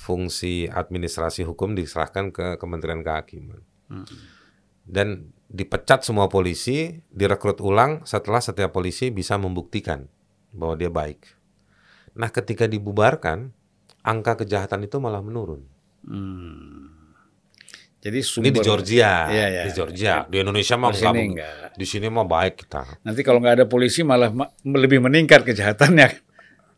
[0.00, 3.60] fungsi administrasi hukum diserahkan ke Kementerian Kehakiman.
[4.86, 10.06] Dan dipecat semua polisi direkrut ulang setelah setiap polisi bisa membuktikan
[10.54, 11.26] bahwa dia baik.
[12.14, 13.54] Nah ketika dibubarkan
[14.06, 15.66] angka kejahatan itu malah menurun.
[16.06, 16.99] Hmm.
[18.00, 19.62] Jadi ini sumber di Georgia, Iya, iya.
[19.68, 20.14] di Georgia.
[20.24, 21.52] Di Indonesia mah enggak, enggak.
[21.76, 23.04] Di sini mah baik kita.
[23.04, 26.08] Nanti kalau nggak ada polisi malah ma- lebih meningkat kejahatannya.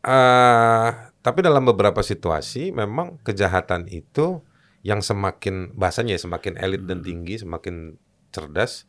[0.02, 0.88] eh
[1.22, 4.42] tapi dalam beberapa situasi memang kejahatan itu
[4.82, 7.94] yang semakin bahasanya ya semakin elit dan tinggi, semakin
[8.34, 8.82] cerdas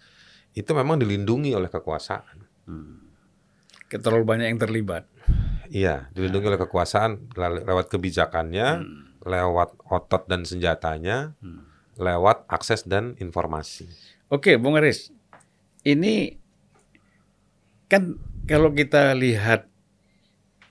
[0.54, 2.50] itu memang dilindungi oleh kekuasaan.
[3.94, 5.06] Terlalu banyak yang terlibat.
[5.70, 8.82] Iya, dilindungi oleh kekuasaan le- lewat kebijakannya,
[9.22, 11.38] lewat otot dan senjatanya,
[11.98, 13.90] lewat akses dan informasi.
[14.34, 15.14] Oke, Bung Aris.
[15.84, 16.34] Ini
[17.92, 18.18] kan
[18.50, 19.70] kalau kita lihat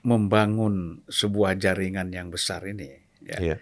[0.03, 2.91] membangun sebuah jaringan yang besar ini,
[3.23, 3.37] ya.
[3.39, 3.57] Iya.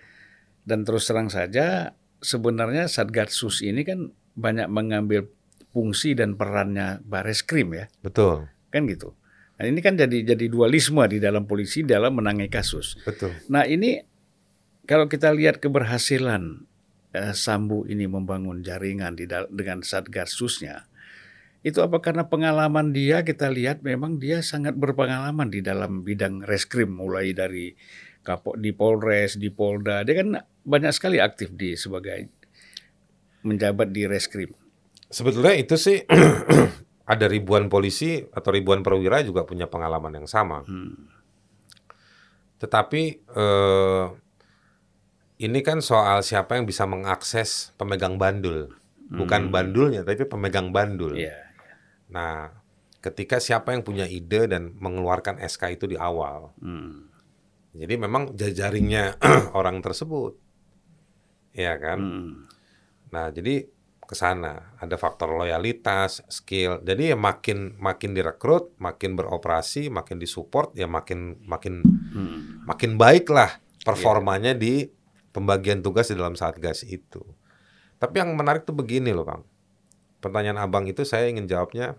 [0.65, 5.29] Dan terus terang saja sebenarnya Satgatsus ini kan banyak mengambil
[5.69, 9.13] fungsi dan perannya Bareskrim ya, Betul, kan gitu.
[9.61, 12.97] Nah, ini kan jadi jadi dualisme di dalam polisi dalam menangani kasus.
[13.05, 13.29] betul.
[13.45, 14.01] Nah, ini
[14.89, 16.65] kalau kita lihat keberhasilan
[17.11, 20.91] eh, Sambu ini membangun jaringan di dengan Satgasusnya,
[21.61, 26.89] itu apa karena pengalaman dia kita lihat memang dia sangat berpengalaman di dalam bidang reskrim
[26.89, 27.77] mulai dari
[28.25, 32.29] kapok di Polres, di Polda, dia kan banyak sekali aktif di sebagai
[33.45, 34.53] menjabat di reskrim.
[35.09, 36.01] Sebetulnya itu sih
[37.13, 40.65] ada ribuan polisi atau ribuan perwira juga punya pengalaman yang sama.
[42.61, 44.05] Tetapi eh,
[45.41, 48.69] ini kan soal siapa yang bisa mengakses pemegang bandul,
[49.09, 51.17] bukan bandulnya tapi pemegang bandul.
[51.17, 51.33] Iya.
[52.13, 52.53] Nah,
[53.01, 57.09] ketika siapa yang punya ide dan mengeluarkan SK itu di awal, Hmm.
[57.73, 59.17] jadi memang jajaringnya
[59.57, 60.37] orang tersebut,
[61.57, 61.99] ya kan?
[61.99, 62.31] Hmm.
[63.09, 63.65] Nah, jadi
[64.01, 66.83] ke sana ada faktor loyalitas, skill.
[66.83, 71.79] Jadi ya makin makin direkrut, makin beroperasi, makin disupport, ya makin makin
[72.11, 72.61] Hmm.
[72.67, 74.83] makin baik lah performanya di
[75.31, 77.23] pembagian tugas di dalam satgas itu.
[77.97, 79.43] Tapi yang menarik tuh begini loh, Bang.
[80.21, 81.97] Pertanyaan Abang itu saya ingin jawabnya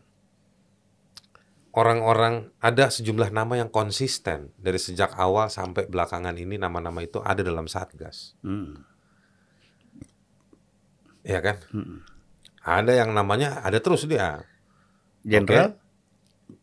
[1.73, 7.41] orang-orang ada sejumlah nama yang konsisten dari sejak awal sampai belakangan ini nama-nama itu ada
[7.41, 8.37] dalam satgas.
[8.45, 8.85] Hmm.
[11.25, 11.59] Ya kan?
[11.73, 12.05] Hmm.
[12.63, 14.45] Ada yang namanya ada terus dia.
[15.27, 15.75] Jenderal?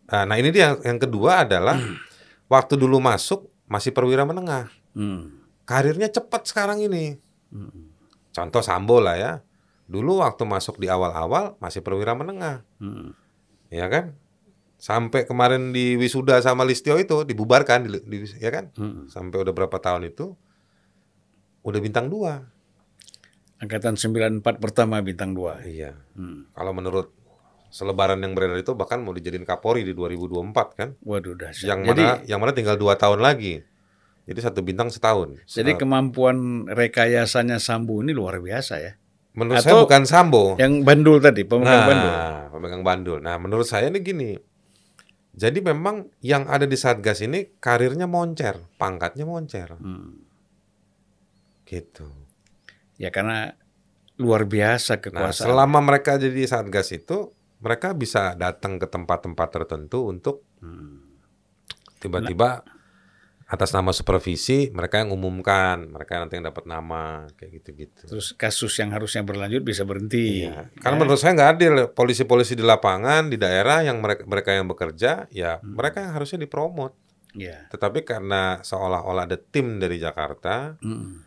[0.09, 1.79] Nah, nah ini dia yang, kedua adalah
[2.47, 4.69] waktu dulu masuk masih perwira menengah.
[4.93, 5.38] Hmm.
[5.69, 7.21] Karirnya cepat sekarang ini.
[7.53, 7.93] Hmm.
[8.33, 9.31] Contoh Sambo lah ya.
[9.85, 13.13] Dulu waktu masuk di awal-awal masih perwira menengah, Hmm.
[13.69, 14.17] ya kan?
[14.77, 18.69] Sampai kemarin di wisuda sama Listio itu dibubarkan, di, di- ya kan?
[18.73, 19.05] Hmm.
[19.05, 20.33] Sampai udah berapa tahun itu
[21.61, 22.49] udah bintang dua.
[23.59, 25.67] Angkatan 94 pertama bintang 2.
[25.67, 25.91] Iya.
[26.15, 26.47] Hmm.
[26.49, 27.11] Kalau menurut
[27.67, 30.89] selebaran yang beredar itu bahkan mau dijadiin Kapolri di 2024 kan?
[31.03, 31.67] Waduh dahsyat.
[31.67, 33.59] Yang Jadi mana yang mana tinggal dua tahun lagi.
[34.29, 35.41] Jadi satu bintang setahun.
[35.43, 38.93] jadi Se- kemampuan rekayasanya Sambu ini luar biasa ya.
[39.31, 40.43] menurut atau- saya bukan Sambo.
[40.55, 42.13] Yang bandul tadi, pemegang nah, bandul.
[42.51, 43.17] pemegang bandul.
[43.19, 44.31] Nah, menurut saya ini gini.
[45.31, 49.73] Jadi memang yang ada di Satgas ini karirnya moncer, pangkatnya moncer.
[49.73, 50.25] Hmm.
[51.63, 52.09] Gitu.
[52.97, 53.55] Ya karena
[54.17, 55.45] luar biasa Nah, kekuasaan.
[55.47, 61.07] selama mereka jadi Satgas itu mereka bisa datang ke tempat-tempat tertentu untuk Hmm.
[61.97, 62.63] tiba-tiba
[63.49, 68.05] atas nama supervisi mereka yang umumkan, mereka nanti yang dapat nama kayak gitu-gitu.
[68.05, 70.45] Terus kasus yang harusnya berlanjut bisa berhenti.
[70.45, 70.69] Iya.
[70.77, 75.25] Karena menurut saya nggak adil polisi-polisi di lapangan di daerah yang mereka mereka yang bekerja
[75.33, 76.93] ya mereka yang harusnya dipromot.
[77.33, 77.65] Iya.
[77.73, 81.25] Tetapi karena seolah-olah ada tim dari Jakarta Mm.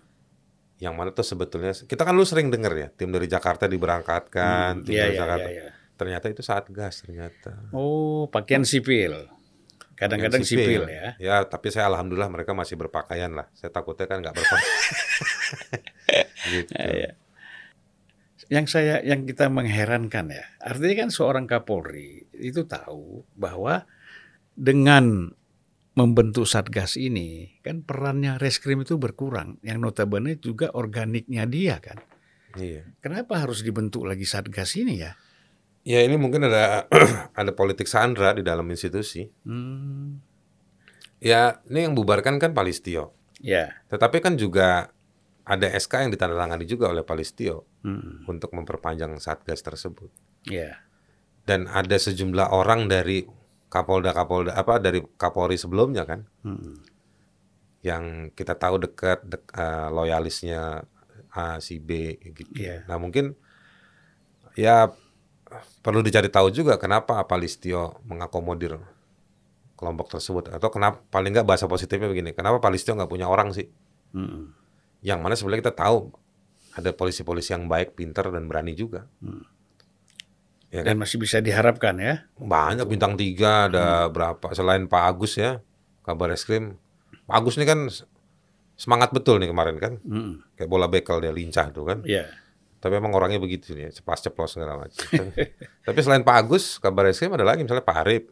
[0.78, 4.94] yang mana tuh sebetulnya kita kan lu sering dengar ya tim dari Jakarta diberangkatkan, tim
[4.94, 5.50] Iya, dari iya, Jakarta.
[5.50, 5.72] iya, iya.
[5.98, 7.50] Ternyata itu satgas ternyata.
[7.70, 9.26] Oh, pakaian sipil.
[10.02, 11.14] Kadang-kadang Yang sipil, ya.
[11.22, 13.46] Ya, tapi saya alhamdulillah mereka masih berpakaian lah.
[13.54, 14.78] Saya takutnya kan nggak berpakaian.
[16.58, 16.72] gitu.
[16.74, 17.10] Iya.
[18.50, 23.86] Yang saya yang kita mengherankan ya, artinya kan seorang Kapolri itu tahu bahwa
[24.58, 25.30] dengan
[25.92, 29.62] membentuk satgas ini kan perannya reskrim itu berkurang.
[29.62, 32.02] Yang notabene juga organiknya dia kan.
[32.58, 32.84] Iya.
[33.00, 35.16] Kenapa harus dibentuk lagi satgas ini ya?
[35.82, 36.86] Ya ini mungkin ada
[37.40, 39.26] ada politik sandra di dalam institusi.
[39.42, 40.22] Hmm,
[41.18, 43.14] Ya ini yang bubarkan kan Palistio.
[43.38, 43.70] ya.
[43.86, 44.90] Tetapi kan juga
[45.42, 50.10] ada SK yang ditandatangani juga oleh Palistio Hmm, untuk memperpanjang satgas tersebut.
[50.46, 50.78] ya.
[51.42, 53.26] Dan ada sejumlah orang dari
[53.66, 56.78] Kapolda Kapolda apa dari Kapolri sebelumnya kan Hmm,
[57.82, 60.86] yang kita tahu dekat dek, eh, loyalisnya
[61.32, 62.46] A si B gitu.
[62.54, 62.86] Iya.
[62.86, 63.34] Nah mungkin
[64.54, 64.94] ya
[65.82, 68.78] perlu dicari tahu juga kenapa Palistio mengakomodir
[69.76, 70.54] kelompok tersebut.
[70.54, 73.66] Atau kenapa paling nggak bahasa positifnya begini kenapa Palistio nggak punya orang sih?
[74.14, 74.54] Hmm,
[75.02, 76.14] yang mana sebenarnya kita tahu
[76.72, 79.10] ada polisi-polisi yang baik pintar dan berani juga.
[80.72, 80.96] Ya kan?
[80.96, 82.24] Dan masih bisa diharapkan ya.
[82.40, 85.60] banyak bintang tiga ada berapa selain Pak Agus ya
[86.00, 86.80] kabar eskrim.
[87.28, 87.92] Pak Agus ini kan
[88.78, 89.92] semangat betul nih kemarin kan?
[90.00, 91.98] Hmm, kayak bola bekel dia lincah tuh kan?
[92.08, 92.24] Ya.
[92.82, 95.06] Tapi emang orangnya begitu nih ceplas-ceplos segala macam
[95.86, 98.24] tapi selain Pak Agus kabar eskrim ada lagi misalnya Pak Arif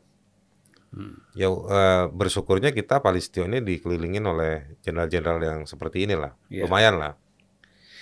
[1.39, 6.67] ya eh, bersyukurnya kita Palistio ini dikelilingin oleh jenderal-jenderal yang seperti inilah Iya.
[6.67, 7.15] lumayan lah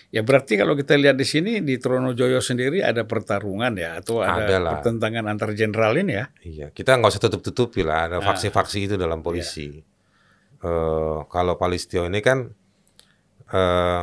[0.08, 4.40] Ya berarti kalau kita lihat di sini di Tronojoyo sendiri ada pertarungan ya atau ada
[4.40, 4.72] Ada lah.
[4.80, 6.32] pertentangan antar jenderal ini ya.
[6.40, 8.08] Iya, kita nggak usah tutup-tutupi lah.
[8.08, 8.16] Ah.
[8.16, 9.68] Ada faksi-faksi itu dalam polisi.
[9.68, 9.84] Iya.
[10.64, 12.48] Eh, kalau Palistio ini kan,
[13.52, 14.02] eh,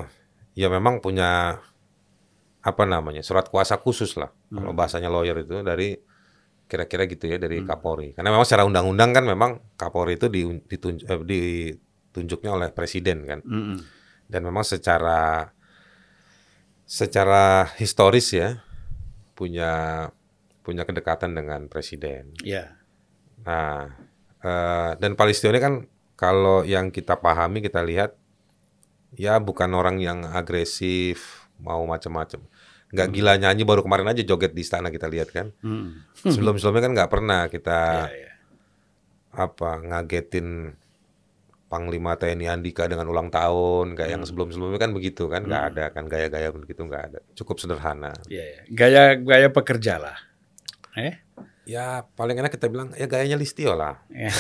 [0.54, 1.58] ya memang punya
[2.66, 4.34] apa namanya surat kuasa khusus lah.
[4.50, 4.80] Kalau Hmm.
[4.80, 5.94] bahasanya lawyer itu dari
[6.66, 8.18] kira-kira gitu ya dari Kapolri.
[8.18, 13.46] Karena memang secara undang-undang kan memang Kapolri itu di, ditunj- eh, ditunjuknya oleh presiden kan.
[13.46, 13.78] Mm-mm.
[14.26, 15.54] Dan memang secara
[16.86, 18.62] secara historis ya
[19.38, 20.10] punya
[20.66, 22.34] punya kedekatan dengan presiden.
[22.42, 22.82] Ya.
[23.46, 23.94] Nah,
[24.42, 25.76] eh, dan Palestino ini kan
[26.18, 28.18] kalau yang kita pahami kita lihat
[29.14, 32.42] ya bukan orang yang agresif mau macam-macam.
[32.96, 35.52] Nggak gila nyanyi baru kemarin aja joget di istana kita lihat kan.
[35.60, 36.08] Mm.
[36.16, 38.32] Sebelum-sebelumnya kan nggak pernah kita Ya, ya.
[39.36, 40.80] apa ngagetin
[41.66, 46.06] Panglima TNI Andika dengan ulang tahun kayak yang sebelum-sebelumnya kan begitu kan nggak ada kan
[46.08, 48.62] gaya-gaya begitu nggak ada cukup sederhana Ya, ya.
[48.70, 50.16] Gaya gaya pekerja lah.
[50.96, 51.20] Eh?
[51.66, 54.30] ya paling enak kita bilang ya gayanya Listio lah Ya.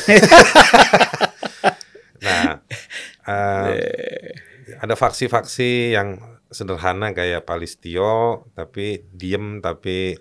[2.22, 2.62] Nah,
[3.30, 4.34] eh,
[4.82, 6.18] ada faksi-faksi yang
[6.56, 10.16] sederhana kayak Palistio, tapi diem tapi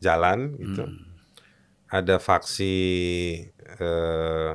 [0.00, 0.88] jalan gitu.
[1.88, 2.74] Ada faksi
[3.78, 4.50] eh,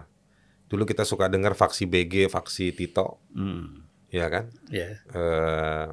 [0.66, 3.66] dulu kita suka dengar faksi BG, faksi Tito, Mm.
[4.10, 4.50] ya kan?
[4.74, 4.98] Ya.
[5.14, 5.86] Eh,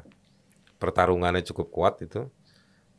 [0.77, 2.25] pertarungannya cukup kuat itu.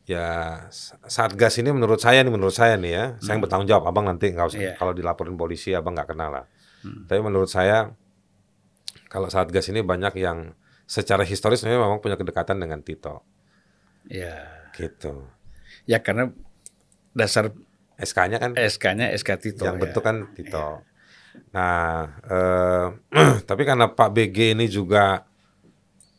[0.02, 0.26] Ya
[0.66, 3.86] s- Satgas ini menurut saya nih, menurut saya nih ya, saya yang bertanggung jawab.
[3.86, 4.72] Abang nanti nggak usah Iya.
[4.74, 6.46] kalau dilaporin polisi, abang nggak kenal lah.
[6.82, 7.94] Tapi menurut saya
[9.06, 10.50] kalau Satgas ini banyak yang
[10.92, 13.24] secara historis memang punya kedekatan dengan Tito,
[14.04, 14.68] Ya.
[14.76, 15.24] gitu.
[15.88, 16.28] Ya karena
[17.16, 17.48] dasar
[17.96, 19.64] SK-nya kan SK-nya SK Tito.
[19.64, 19.88] yang ya.
[19.88, 20.84] bentuk kan Tito.
[21.56, 22.86] Nah, eh,
[23.48, 25.24] tapi karena Pak BG ini juga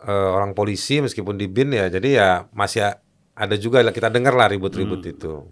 [0.02, 2.98] eh, orang polisi meskipun di BIN ya, jadi ya masih
[3.34, 5.46] ada juga lah kita dengar lah ribut-ribut itu.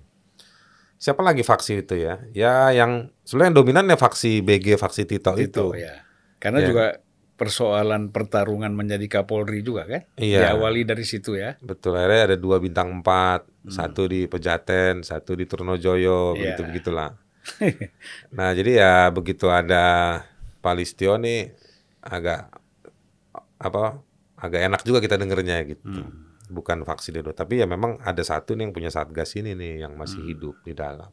[0.97, 2.21] Siapa lagi faksi itu ya?
[2.29, 5.81] Ya yang sebenarnya yang dominan ya faksi BG, faksi Tito, Tito itu.
[5.81, 6.05] ya.
[6.37, 6.67] Karena Ya.
[6.69, 6.85] juga
[7.41, 10.05] persoalan pertarungan menjadi Kapolri juga kan.
[10.13, 10.53] Iya.
[10.53, 11.57] Diawali dari situ ya.
[11.57, 16.53] Betul, akhirnya ada dua bintang empat, satu di Pejaten, satu di Turnojoyo, Iya.
[16.53, 17.17] begitu begitulah.
[18.37, 20.21] nah jadi ya begitu ada
[20.61, 21.49] Palistio nih
[22.05, 22.53] agak
[23.57, 23.97] apa
[24.37, 25.81] agak enak juga kita dengernya gitu.
[26.53, 29.97] Bukan faksi Dedo, tapi ya memang ada satu nih yang punya satgas ini nih yang
[29.97, 31.09] masih hidup di dalam.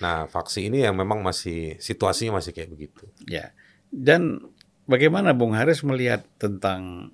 [0.00, 3.04] Nah faksi ini yang memang masih situasinya masih kayak begitu.
[3.28, 3.52] Ya.
[3.92, 4.48] Dan
[4.88, 7.12] bagaimana Bung Haris melihat tentang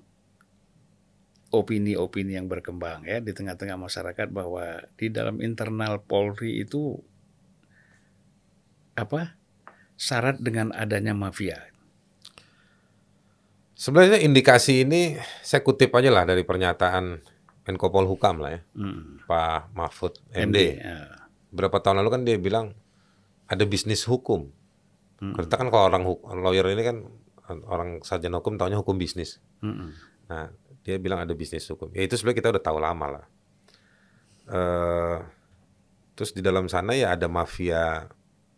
[1.54, 6.98] opini-opini yang berkembang ya di tengah-tengah masyarakat bahwa di dalam internal Polri itu
[8.98, 9.38] apa
[9.94, 11.62] syarat dengan adanya mafia.
[13.74, 17.20] Sebenarnya indikasi ini saya kutip aja lah dari pernyataan
[17.64, 19.18] Menko Polhukam lah ya, Hmm.
[19.26, 20.42] Pak Mahfud MD.
[20.46, 20.58] MD.
[20.78, 20.98] ya.
[21.54, 22.74] Berapa tahun lalu kan dia bilang
[23.46, 24.50] ada bisnis hukum.
[25.22, 25.34] Hmm.
[25.38, 26.02] Kita kan kalau orang
[26.42, 26.96] lawyer ini kan
[27.48, 29.40] orang sarjana hukum taunya hukum bisnis.
[29.61, 29.92] Mm-mm.
[30.33, 30.48] Nah,
[30.80, 31.92] dia bilang ada bisnis hukum.
[31.92, 33.24] Ya itu sebenarnya kita udah tahu lama lah.
[34.44, 35.18] Eh,
[36.16, 38.09] terus di dalam sana ya ada mafia,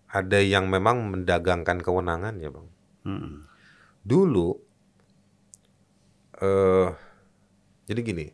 [0.07, 2.69] ada yang memang mendagangkan kewenangan ya bang.
[3.07, 3.35] Mm-mm.
[4.07, 4.49] Dulu,
[6.43, 6.89] eh,
[7.91, 8.27] jadi gini,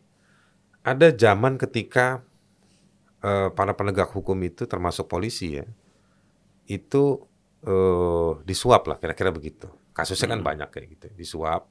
[0.85, 2.21] ada zaman ketika
[3.25, 5.65] eh, para penegak hukum itu termasuk polisi ya,
[6.69, 7.25] itu
[7.65, 9.69] eh, disuap lah kira-kira begitu.
[9.93, 11.69] Kasusnya kan banyak kayak gitu, disuap.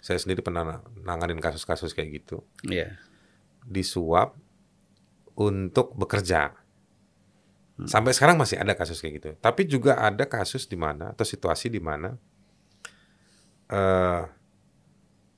[0.00, 2.96] Saya sendiri pernah nanganin kasus-kasus kayak gitu, Iya.
[3.64, 4.36] disuap
[5.32, 6.52] untuk bekerja.
[7.88, 9.30] Sampai sekarang masih ada kasus kayak gitu.
[9.40, 12.14] Tapi juga ada kasus di mana atau situasi di mana
[13.72, 14.22] eh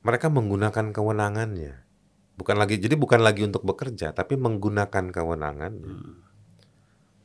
[0.02, 1.74] mereka menggunakan kewenangannya.
[2.36, 5.96] Bukan lagi jadi bukan lagi untuk bekerja, tapi menggunakan kewenangannya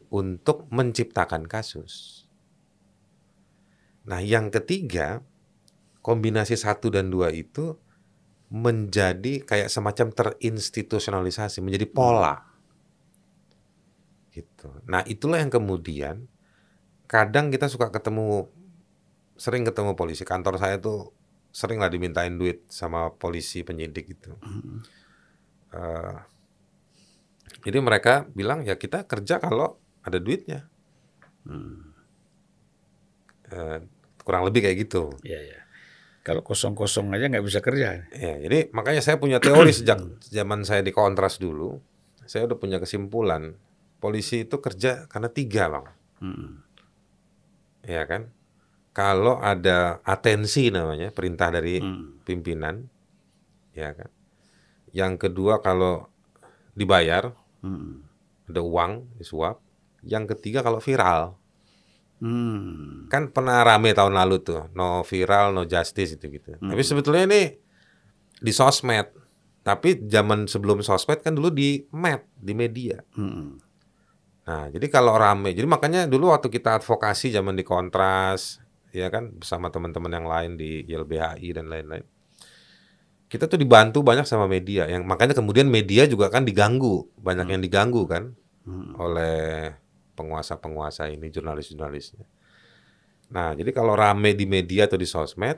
[0.07, 2.23] untuk menciptakan kasus.
[4.07, 5.21] Nah, yang ketiga,
[6.01, 7.77] kombinasi satu dan dua itu
[8.51, 12.35] menjadi kayak semacam terinstitusionalisasi, menjadi pola.
[14.33, 14.69] Gitu.
[14.89, 16.27] Nah, itulah yang kemudian
[17.07, 18.47] kadang kita suka ketemu
[19.35, 21.11] sering ketemu polisi kantor saya tuh
[21.51, 24.35] sering lah dimintain duit sama polisi penyidik gitu.
[25.71, 26.17] Eh,
[27.67, 30.67] jadi mereka bilang ya kita kerja kalau ada duitnya.
[33.51, 33.77] Eh,
[34.23, 35.11] kurang lebih kayak gitu.
[35.21, 35.59] Iya, iya.
[36.21, 38.05] Kalau kosong-kosong aja nggak bisa kerja.
[38.13, 41.81] Ya, jadi makanya saya punya teori sejak zaman saya di kontras dulu.
[42.29, 43.57] Saya udah punya kesimpulan
[43.97, 45.85] polisi itu kerja karena tiga bang,
[46.21, 46.49] Mm-mm.
[47.83, 48.29] ya kan?
[48.93, 52.21] Kalau ada atensi namanya perintah dari Mm.
[52.21, 52.85] pimpinan,
[53.73, 54.09] ya kan?
[54.93, 56.05] Yang kedua kalau
[56.71, 57.33] dibayar
[57.65, 58.05] Mm.
[58.53, 59.57] ada uang disuap.
[60.01, 61.35] Yang ketiga kalau viral,
[62.21, 63.09] Hmm.
[63.09, 66.53] kan pernah rame tahun lalu tuh, no viral, no justice itu gitu.
[66.53, 67.57] Tapi sebetulnya ini
[68.37, 69.09] di sosmed.
[69.61, 73.01] Tapi zaman sebelum sosmed kan dulu di med, di media.
[73.17, 73.57] Mm-mm.
[74.41, 78.57] Nah, jadi kalau rame, jadi makanya dulu waktu kita advokasi zaman di Kontras,
[78.89, 82.05] ya kan bersama teman-teman yang lain di YLBHI dan lain-lain.
[83.29, 87.61] Kita tuh dibantu banyak sama media, yang makanya kemudian media juga kan diganggu, banyak yang
[87.65, 88.93] diganggu kan Mm.
[88.93, 89.73] oleh
[90.21, 92.21] penguasa-penguasa ini, jurnalis-jurnalisnya.
[93.33, 95.57] Nah, jadi kalau rame di media atau di sosmed,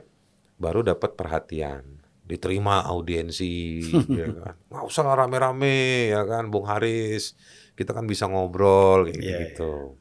[0.56, 3.84] baru dapat perhatian, diterima audiensi,
[4.20, 4.54] ya kan.
[4.72, 7.36] Nggak usah rame-rame, ya kan, Bung Haris,
[7.76, 10.00] kita kan bisa ngobrol kayak Iya, gitu.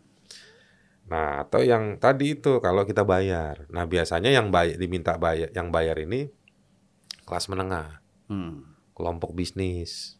[1.12, 3.67] Nah, atau yang tadi itu kalau kita bayar.
[3.67, 6.32] Nah, biasanya yang bayar diminta bayar, yang bayar ini
[7.28, 7.99] kelas menengah
[8.32, 8.63] Mm.
[8.95, 10.15] kelompok bisnis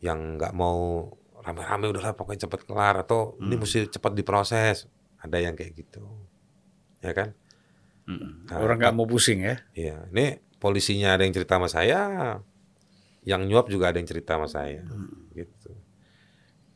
[0.00, 1.12] yang nggak mau
[1.44, 6.04] rame-rame udahlah pokoknya cepet kelar atau ini mesti cepat diproses ada yang kayak gitu
[7.00, 7.36] ya kan
[8.04, 8.52] Mm.
[8.52, 9.64] Nah, Orang nggak mau pusing ya.
[9.72, 12.00] Iya ini polisinya ada yang cerita sama saya
[13.24, 14.84] yang nyuap juga ada yang cerita sama saya
[15.32, 15.72] gitu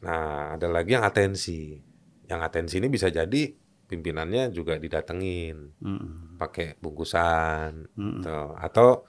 [0.00, 1.76] nah ada lagi yang atensi
[2.24, 3.52] yang atensi ini bisa jadi
[3.84, 6.40] pimpinannya juga didatengin Mm.
[6.40, 8.24] pakai bungkusan Mm.
[8.24, 8.56] Tuh.
[8.56, 9.04] atau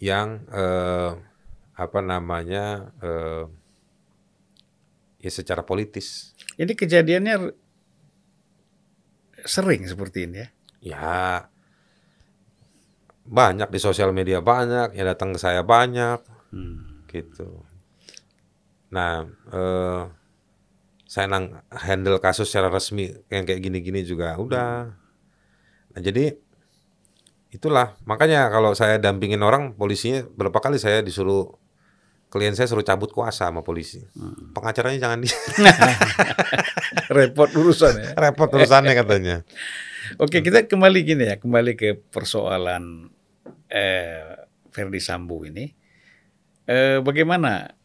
[0.00, 1.12] yang eh,
[1.74, 3.44] apa namanya eh,
[5.18, 6.32] ya secara politis.
[6.58, 7.34] Ini kejadiannya
[9.46, 10.48] sering seperti ini ya.
[10.82, 11.18] ya
[13.28, 16.22] banyak di sosial media banyak yang datang ke saya banyak.
[16.48, 17.04] Hmm.
[17.12, 17.64] gitu.
[18.88, 20.02] Nah eh,
[21.08, 24.92] saya nang handle kasus secara resmi yang kayak gini-gini juga udah.
[25.92, 26.36] Nah jadi
[27.52, 27.96] itulah.
[28.04, 31.56] Makanya kalau saya dampingin orang polisinya berapa kali saya disuruh
[32.28, 34.04] klien saya suruh cabut kuasa sama polisi
[34.52, 35.28] pengacaranya jangan di
[37.16, 38.10] Repot urusan ya.
[38.16, 39.36] repot urusannya katanya
[40.24, 43.12] Oke, kita kembali gini ya, kembali ke persoalan
[43.68, 44.40] eh,
[44.72, 45.68] Ferdi Sambo ini.
[46.64, 47.76] Eh, bagaimana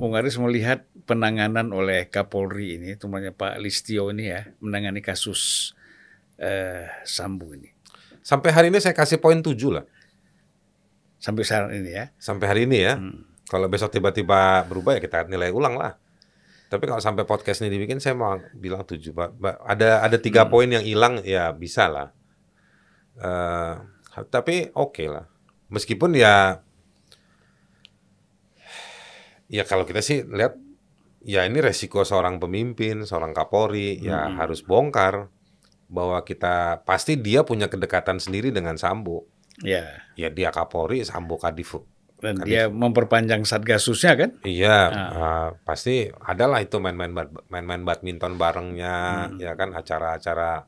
[0.00, 5.76] Bung Aris melihat penanganan oleh Kapolri ini, temannya Pak Listio ini ya, menangani kasus
[6.40, 7.76] eh, Sambo ini
[8.26, 9.86] sampai hari ini saya kasih poin 7 lah
[11.22, 12.10] sampai saat ini ya.
[12.18, 13.22] sampai hari ini ya Hmm.
[13.46, 15.94] Kalau besok tiba-tiba berubah ya kita nilai ulang lah
[16.66, 19.14] tapi kalau sampai podcast ini dibikin saya mau bilang tujuh
[19.62, 22.08] ada ada tiga poin yang hilang ya bisa lah
[23.16, 23.74] Eh,
[24.28, 25.24] tapi oke lah
[25.72, 26.60] meskipun ya
[29.46, 30.58] Ya kalau kita sih lihat
[31.22, 34.36] ya ini resiko seorang pemimpin, seorang Kapolri ya Hmm.
[34.36, 35.30] harus bongkar
[35.86, 39.24] bahwa kita pasti dia punya kedekatan sendiri dengan Sambo.
[39.62, 40.02] Ya.
[40.18, 41.78] Ya dia Kapolri, Sambo Kadif.
[42.16, 42.48] Dan Kadif.
[42.48, 44.30] dia memperpanjang satgasusnya kan?
[44.40, 45.08] Iya, Ah.
[45.10, 49.36] uh, pasti adalah itu main-main bad- main-main badminton barengnya, Hmm.
[49.36, 50.64] ya kan acara-acara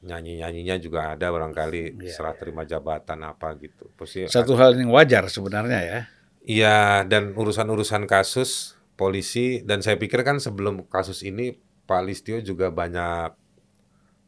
[0.00, 3.88] nyanyi-nyanyinya juga ada barangkali Iya, serah terima jabatan apa gitu.
[3.94, 6.00] Pasti Satu hal yang wajar sebenarnya ya.
[6.40, 12.68] Iya, dan urusan-urusan kasus polisi dan saya pikir kan sebelum kasus ini Pak Listio juga
[12.68, 13.32] banyak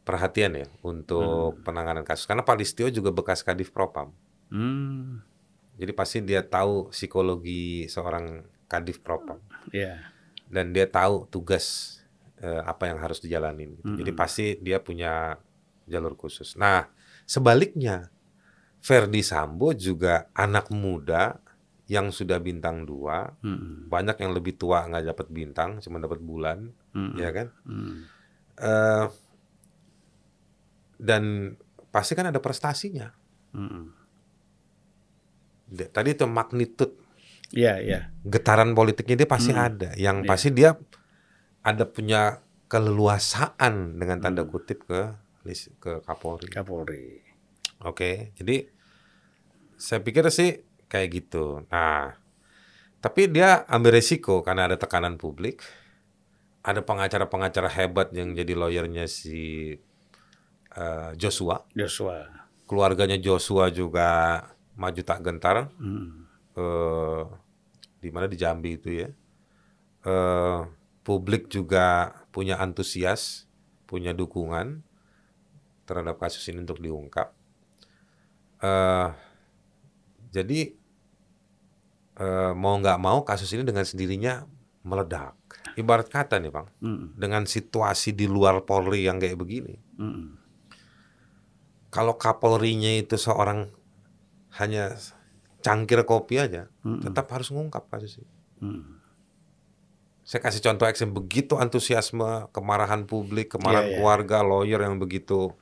[0.01, 1.63] perhatian ya untuk Hmm.
[1.63, 4.11] penanganan kasus karena Pak Listio juga bekas Kadif Propam.
[4.49, 5.21] Hmm.
[5.77, 9.37] Jadi pasti dia tahu psikologi seorang Kadif Propam
[9.69, 10.09] Ya.
[10.49, 11.95] dan dia tahu tugas
[12.37, 13.73] eh, apa yang harus dijalanin.
[13.75, 13.97] gitu.
[13.97, 14.19] Jadi Mm-mm.
[14.19, 15.37] pasti dia punya
[15.85, 16.53] jalur khusus.
[16.53, 16.85] Nah,
[17.23, 18.09] sebaliknya
[18.77, 21.41] Ferdi Sambo juga anak muda
[21.87, 23.87] yang sudah bintang dua, Hmm.
[23.87, 27.15] banyak yang lebih tua nggak dapat bintang, cuma dapat bulan, Hmm.
[27.15, 27.47] ya kan?
[27.63, 28.05] Hmm.
[28.53, 29.05] Eh,
[30.97, 31.53] dan
[31.89, 33.09] pasti kan ada prestasinya.
[33.53, 33.96] Hmm.
[35.67, 36.95] Tadi itu magnitud
[37.51, 38.11] Ya, ya.
[38.23, 39.67] getaran politiknya dia pasti Hmm.
[39.67, 39.89] ada.
[39.95, 40.27] Yang Iya.
[40.27, 40.69] pasti dia
[41.61, 44.51] ada punya keleluasaan dengan tanda Hmm.
[44.51, 45.15] kutip ke
[45.79, 46.51] ke Kapolri.
[46.51, 47.23] Kapolri.
[47.79, 48.67] Oke, jadi
[49.79, 51.63] saya pikir sih kayak gitu.
[51.71, 52.19] Nah,
[52.99, 55.63] tapi dia ambil resiko karena ada tekanan publik.
[56.67, 59.71] Ada pengacara-pengacara hebat yang jadi lawyernya si
[60.75, 61.63] eh, Joshua.
[61.71, 62.27] Joshua.
[62.67, 64.43] Keluarganya Joshua juga
[64.77, 65.73] maju tak gentar.
[65.81, 66.29] Hmm.
[66.57, 67.23] eh
[67.97, 69.09] di mana di Jambi itu ya.
[70.05, 70.59] Eh
[71.01, 73.45] publik juga punya antusias,
[73.85, 74.81] punya dukungan
[75.85, 77.33] terhadap kasus ini untuk diungkap.
[78.57, 79.09] eh
[80.33, 80.73] jadi
[82.17, 84.49] eh mau nggak mau kasus ini dengan sendirinya
[84.81, 85.37] meledak.
[85.77, 87.13] Ibarat kata nih bang, Hmm.
[87.13, 90.33] dengan situasi di luar Polri yang kayak begini, Hmm.
[91.93, 93.69] kalau Kapolrinya itu seorang
[94.57, 94.97] hanya
[95.61, 97.01] cangkir kopi aja, Hmm.
[97.01, 98.33] tetap harus ngungkap kasus ini.
[98.61, 98.97] Hmm.
[100.27, 103.97] Saya kasih contoh ekstrem begitu antusiasme, kemarahan publik, kemarahan Iya, iya.
[103.99, 105.55] keluarga, lawyer yang begitu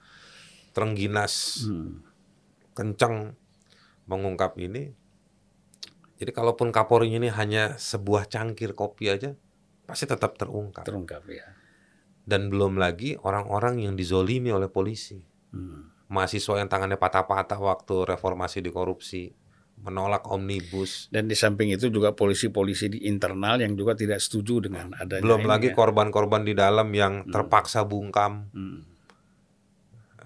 [0.73, 2.01] terengginas, Hmm.
[2.73, 3.37] kencang
[4.09, 4.93] mengungkap ini.
[6.15, 9.35] Jadi kalaupun Kapolri ini hanya sebuah cangkir kopi aja,
[9.85, 10.87] pasti tetap terungkap.
[10.87, 11.45] Terungkap ya.
[12.25, 15.21] Dan belum lagi orang-orang yang dizolimi oleh polisi.
[15.53, 15.94] Hmm.
[16.05, 19.33] Mahasiswa yang tangannya patah-patah waktu reformasi di korupsi,
[19.75, 21.09] menolak omnibus.
[21.09, 25.43] Dan di samping itu juga polisi-polisi di internal yang juga tidak setuju dengan adanya Belum
[25.43, 25.75] lagi ya.
[25.75, 28.49] korban-korban di dalam yang terpaksa bungkam.
[28.51, 28.81] Hmm.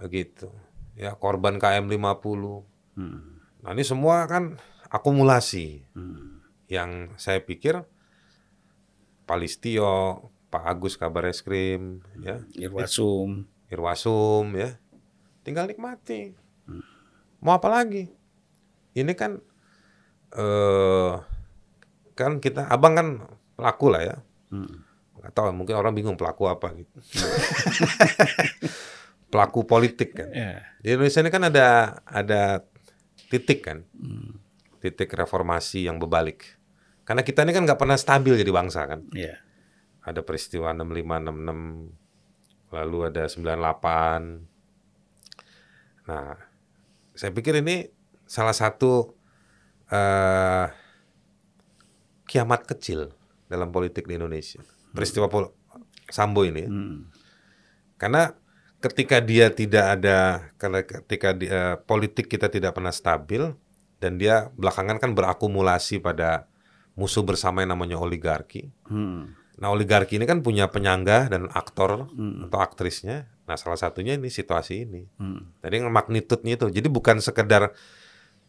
[0.02, 0.48] gitu
[0.96, 2.64] ya korban KM 50
[2.96, 3.44] Hmm.
[3.60, 4.56] nah ini semua kan
[4.88, 6.40] akumulasi Hmm.
[6.68, 7.84] yang saya pikir
[9.26, 13.44] Pak Listio Pak Agus Kabar Eskrim ya Irwasum.
[13.68, 14.80] Irwasum ya
[15.42, 16.34] tinggal nikmati
[17.40, 18.12] mau apa lagi
[18.94, 19.40] ini kan
[20.32, 21.14] eh
[22.14, 23.08] kan kita abang kan
[23.56, 24.18] pelaku lah ya
[24.50, 24.82] Hmm.
[25.14, 26.90] nggak tahu mungkin orang bingung pelaku apa gitu
[29.30, 30.66] pelaku politik kan Ya.
[30.82, 31.68] Di Indonesia ini kan ada
[32.02, 32.66] ada
[33.30, 34.42] titik kan, Hmm.
[34.82, 36.58] titik reformasi yang berbalik.
[37.06, 39.06] Karena kita ini kan nggak pernah stabil jadi bangsa kan.
[39.14, 39.38] Ya.
[40.02, 41.94] Ada peristiwa 65, 66,
[42.74, 44.49] lalu ada 98.
[46.10, 46.34] Nah,
[47.14, 47.86] saya pikir ini
[48.26, 49.14] salah satu
[49.90, 50.66] eh,
[52.26, 53.14] kiamat kecil
[53.46, 54.62] dalam politik di Indonesia.
[54.90, 55.54] Peristiwa pol-
[56.10, 56.66] Sambo ini.
[56.66, 56.70] ya.
[56.70, 57.06] Hmm.
[57.94, 58.34] Karena
[58.82, 63.54] ketika dia tidak ada, karena ketika di- eh, politik kita tidak pernah stabil
[64.02, 66.50] dan dia belakangan kan berakumulasi pada
[66.96, 68.74] musuh bersama yang namanya oligarki.
[68.90, 69.38] Hmm.
[69.60, 72.48] Nah oligarki ini kan punya penyangga dan aktor Hmm.
[72.48, 73.28] atau aktrisnya.
[73.50, 75.10] Nah salah satunya ini situasi ini.
[75.18, 75.50] Hmm.
[75.66, 76.70] Jadi magnitudnya itu.
[76.70, 77.74] Jadi bukan sekedar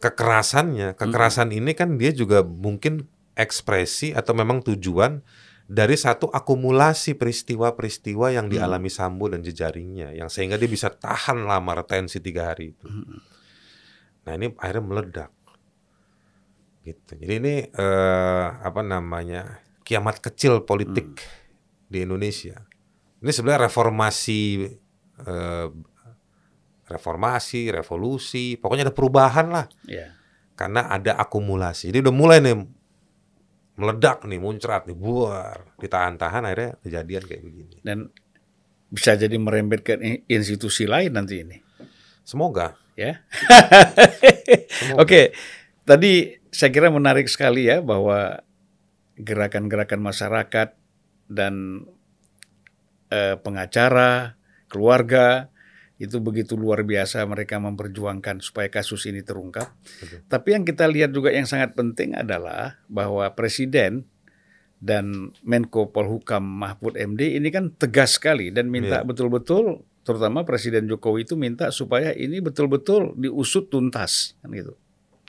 [0.05, 0.93] kekerasannya.
[1.01, 5.25] Kekerasan ini kan dia juga mungkin ekspresi atau memang tujuan
[5.71, 11.79] dari satu akumulasi peristiwa-peristiwa yang dialami Sambo dan jejaringnya, yang sehingga dia bisa tahan lama
[11.79, 12.91] retensi tiga hari itu.
[14.27, 15.31] Nah ini akhirnya meledak,
[16.83, 17.13] gitu.
[17.23, 21.23] Jadi ini eh, apa namanya kiamat kecil politik
[21.87, 22.67] di Indonesia.
[23.23, 24.75] Ini sebenarnya reformasi,
[25.23, 25.69] eh,
[26.87, 30.11] reformasi, revolusi, pokoknya ada perubahan lah Ya.
[30.59, 31.89] karena ada akumulasi.
[31.95, 32.59] Jadi udah mulai nih
[33.79, 37.77] meledak nih, muncrat nih, buar, ditahan-tahan akhirnya kejadian kayak begini.
[37.81, 38.11] Dan
[38.91, 39.95] bisa jadi merembet ke
[40.27, 41.57] institusi lain nanti ini.
[42.27, 42.75] Semoga.
[42.99, 43.25] Ya.
[45.01, 45.33] Oke,
[45.87, 48.43] tadi saya kira menarik sekali ya bahwa
[49.17, 50.69] gerakan-gerakan masyarakat
[51.31, 51.87] dan
[53.09, 54.37] eh, pengacara,
[54.71, 55.51] keluarga
[56.01, 59.69] itu begitu luar biasa mereka memperjuangkan supaya kasus ini terungkap.
[60.01, 60.25] Betul.
[60.25, 64.09] Tapi yang kita lihat juga yang sangat penting adalah bahwa presiden
[64.81, 69.07] dan Menko Polhukam Mahfud MD ini kan tegas sekali dan minta Iya.
[69.07, 74.73] betul-betul terutama Presiden Jokowi itu minta supaya ini betul-betul diusut tuntas kan gitu.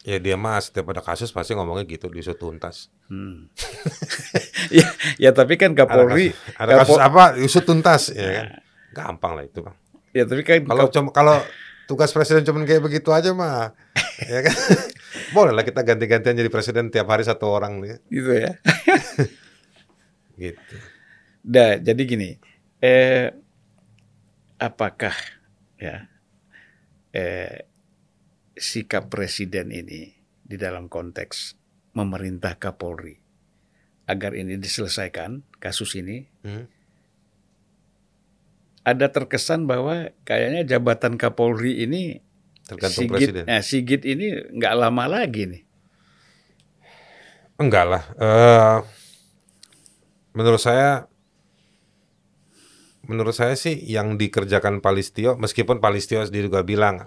[0.01, 2.87] Ya dia mah setiap ada kasus pasti ngomongnya gitu diusut tuntas.
[3.11, 3.51] Hmm.
[4.79, 4.87] ya,
[5.19, 8.47] ya tapi kan Kapolri Ada kasus, ada kasus Kapol- apa diusut tuntas ya kan.
[8.91, 9.75] Gampang lah itu bang.
[10.11, 11.37] ya tapi kan Kalau cuma kalau
[11.87, 13.71] tugas presiden cuma kayak begitu aja mah,
[14.31, 14.55] ya kan.
[15.31, 18.51] Boleh lah kita ganti-gantian jadi presiden tiap hari satu orang nih, gitu ya.
[20.41, 20.75] gitu.
[21.41, 22.29] Dah, jadi gini,
[22.79, 23.33] eh,
[24.55, 25.15] apakah
[25.75, 26.05] ya
[27.11, 27.65] eh,
[28.53, 30.13] sikap presiden ini
[30.43, 31.55] di dalam konteks
[31.91, 33.17] memerintah Kapolri
[34.05, 36.67] agar ini diselesaikan kasus ini Hmm.
[38.81, 42.21] Ada terkesan bahwa kayaknya jabatan Kapolri ini
[42.65, 43.43] Tergantung Sigit, presiden.
[43.51, 44.27] eh, Sigit ini
[44.57, 45.61] nggak lama lagi nih.
[47.59, 48.03] Enggak lah.
[48.15, 48.77] Eh,
[50.33, 51.05] menurut saya,
[53.05, 57.05] menurut saya sih yang dikerjakan Palistio, meskipun Palistio sendiri juga bilang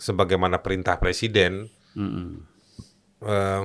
[0.00, 2.42] sebagaimana perintah presiden, Mm-mm.
[3.22, 3.62] eh,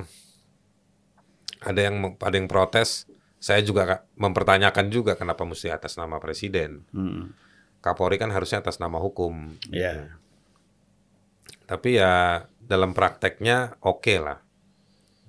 [1.64, 3.08] ada yang ada yang protes.
[3.38, 6.82] Saya juga ka- mempertanyakan juga kenapa mesti atas nama presiden.
[6.90, 7.30] Mm-mm.
[7.78, 9.54] Kapolri kan harusnya atas nama hukum.
[9.70, 10.18] Ya.
[11.70, 14.42] Tapi ya dalam prakteknya oke lah.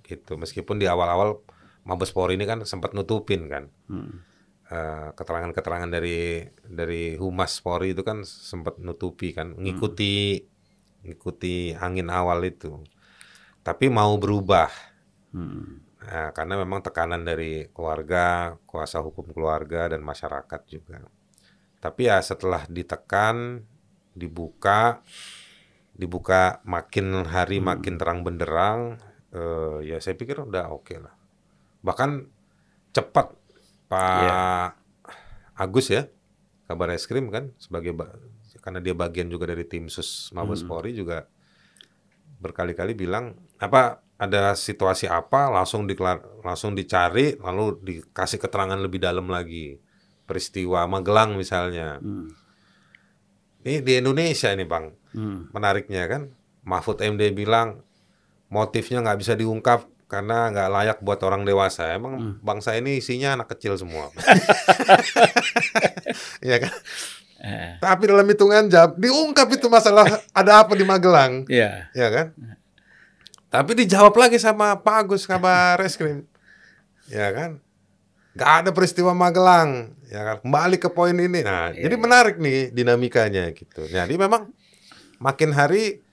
[0.01, 0.34] Gitu.
[0.36, 1.38] Meskipun di awal-awal
[1.86, 3.70] Mabes Polri ini kan sempat nutupin kan.
[3.89, 4.30] Mm.
[4.70, 10.45] Eh, keterangan-keterangan dari dari Humas Polri itu kan sempat nutupi kan, ngikuti
[11.10, 12.78] ngikuti angin awal itu.
[13.66, 14.70] Tapi mau berubah.
[15.34, 15.89] Mm.
[16.00, 21.04] Nah, karena memang tekanan dari keluarga, kuasa hukum keluarga dan masyarakat juga.
[21.84, 23.64] Tapi ya setelah ditekan,
[24.16, 25.04] dibuka,
[25.95, 28.95] dibuka makin hari makin terang benderang,
[29.36, 31.12] eh, ya saya pikir udah oke lah.
[31.84, 32.10] Bahkan
[32.95, 33.36] cepat
[33.89, 34.38] Pak Iya.
[35.60, 36.08] Agus ya,
[36.70, 38.16] kabar eskrim kan sebagai ba-
[38.64, 41.28] karena dia bagian juga dari tim sus Mabes Polri juga
[42.39, 49.32] berkali-kali bilang apa ada situasi apa langsung dikelar, langsung dicari lalu dikasih keterangan lebih dalam
[49.32, 49.80] lagi.
[50.28, 51.98] Peristiwa Magelang misalnya.
[52.04, 52.30] Mm.
[53.66, 54.94] ini di Indonesia ini bang.
[55.10, 55.50] Mm.
[55.58, 56.30] menariknya kan
[56.62, 57.82] Mahfud MD bilang
[58.54, 61.90] motifnya nggak bisa diungkap karena nggak layak buat orang dewasa.
[61.98, 64.14] Emang bangsa ini isinya anak kecil semua.
[66.46, 66.74] Iya kan?
[67.40, 70.04] Eh, tapi dalam hitungan jam diungkap itu masalah
[70.36, 71.48] ada apa di Magelang.
[71.48, 71.88] Ya.
[71.96, 72.28] ya kan?
[73.50, 76.26] Tapi dijawab lagi sama Pak Agus kabar reskrim,
[77.10, 77.58] ya kan?
[78.38, 80.36] Gak ada peristiwa Magelang, ya kan?
[80.45, 83.89] Kembali ke poin ini, nah jadi menarik nih dinamikanya gitu.
[83.89, 84.54] Jadi memang
[85.18, 86.06] makin hari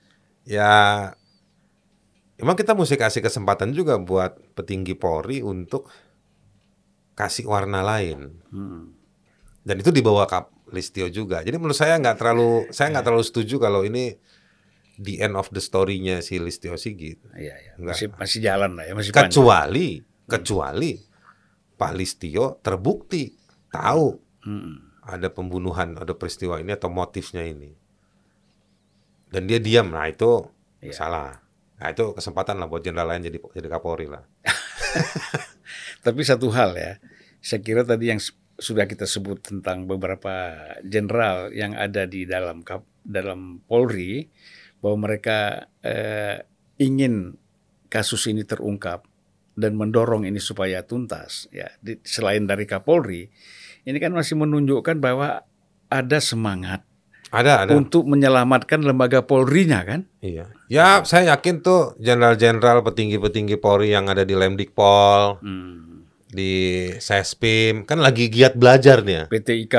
[0.42, 1.12] ya,
[2.40, 5.92] memang kita mesti kasih kesempatan juga buat petinggi Polri untuk
[7.16, 8.92] kasih warna lain Mm.
[9.64, 11.40] dan itu dibawa Kap Listio juga.
[11.40, 14.16] Jadi menurut saya nggak terlalu saya nggak terlalu setuju kalau ini
[14.96, 17.20] the end of the story-nya si Listio Sigit.
[17.32, 17.72] Iya, iya.
[17.76, 17.96] Enggak.
[17.96, 19.28] Masih masih jalan lah ya, masih panjang.
[19.32, 19.88] Kecuali
[20.26, 20.90] kecuali
[21.76, 23.30] Pak Listio terbukti
[23.68, 25.02] tahu Mm.
[25.02, 27.74] ada pembunuhan, ada peristiwa ini atau motifnya ini.
[29.26, 30.46] Dan dia diam, nah itu
[30.78, 30.94] Iya.
[30.94, 31.42] salah.
[31.76, 34.22] Nah itu kesempatan lah buat jenderal lain jadi jadi Kapolri lah.
[36.06, 36.92] Tapi satu hal ya,
[37.42, 38.22] saya kira tadi yang
[38.56, 42.62] sudah kita sebut tentang beberapa jenderal yang ada di dalam
[43.02, 44.30] dalam Polri
[44.78, 45.38] bahwa mereka
[45.80, 46.44] eh,
[46.76, 47.34] ingin
[47.86, 49.06] kasus ini terungkap
[49.54, 53.24] dan mendorong ini supaya tuntas ya di- selain dari Kapolri
[53.82, 55.40] ini kan masih menunjukkan bahwa
[55.86, 56.84] ada semangat
[57.26, 57.72] Ada, ada.
[57.72, 60.50] untuk menyelamatkan lembaga Polri-nya kan Iya.
[60.66, 66.04] Ya, saya yakin tuh jenderal-jenderal petinggi-petinggi Polri yang ada di Lemdikpol, Hmm.
[66.26, 66.52] di
[66.98, 69.24] Sespim, kan lagi giat belajar nih ya.
[69.26, 69.74] PTIK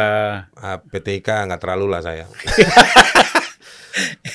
[0.55, 2.25] Ah, PTIK nggak terlalu lah saya.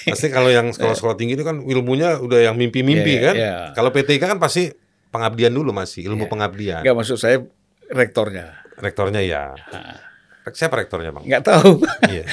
[0.05, 3.35] pasti kalau yang sekolah-sekolah tinggi itu kan ilmunya udah yang mimpi-mimpi Iya, kan.
[3.35, 3.55] iya.
[3.73, 4.71] Kalau PTIK kan pasti
[5.09, 6.31] pengabdian dulu masih, ilmu Iya.
[6.31, 6.81] pengabdian.
[6.81, 7.41] nggak maksud saya
[7.89, 9.53] rektornya Rektornya ya.
[10.45, 11.23] Siapa rektornya, Bang?
[11.23, 12.25] nggak tahu Iya.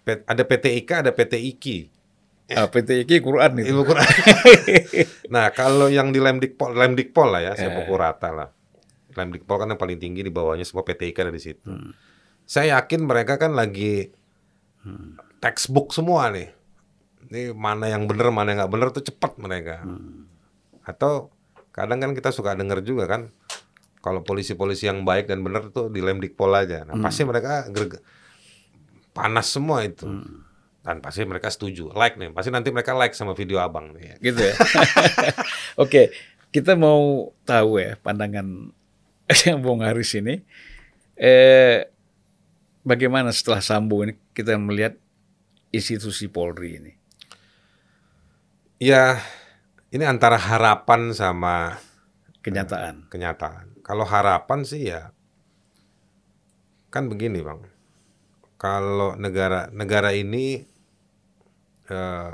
[0.00, 1.66] P- ada PTIK, ada PTIK.
[2.52, 3.68] Ah, PTIK Quran itu.
[3.68, 4.04] Ilmu Quran.
[5.34, 7.76] nah, kalau yang di Lemdikpol, Lemdikpol lah ya, saya Eh.
[7.76, 8.48] pukul rata lah.
[9.10, 11.68] Lemdikpol kan yang paling tinggi di bawahnya semua PTIK ada di situ.
[11.68, 11.92] Hmm.
[12.42, 14.08] Saya yakin mereka kan lagi
[15.42, 16.54] textbook semua nih.
[17.26, 19.82] Ini mana yang benar, mana yang nggak benar tuh cepat mereka.
[19.82, 20.30] Hmm.
[20.86, 21.34] Atau
[21.74, 23.32] kadang kan kita suka dengar juga kan
[24.02, 26.82] kalau polisi-polisi yang baik dan benar tuh dilem dikpol aja.
[26.86, 28.02] Nah, pasti mereka gerge-
[29.14, 30.06] panas semua itu.
[30.82, 31.94] Dan pasti mereka setuju.
[31.94, 34.18] Like nih, pasti nanti mereka like sama video Abang nih.
[34.26, 34.54] gitu ya.
[35.82, 36.10] Oke,
[36.50, 38.74] kita mau tahu ya pandangan
[39.46, 40.42] yang Bung Haris ini.
[41.14, 41.86] Eh,
[42.82, 44.98] bagaimana setelah Sambo ini kita melihat
[45.72, 46.92] institusi Polri ini?
[48.82, 49.18] Ya,
[49.90, 51.78] ini antara harapan sama
[52.42, 53.06] Kenyataan.
[53.06, 53.78] kenyataan.
[53.86, 55.14] Kalau harapan sih ya
[56.90, 57.62] kan begini, Bang.
[58.58, 60.62] Kalau negara negara ini
[61.86, 62.32] eh,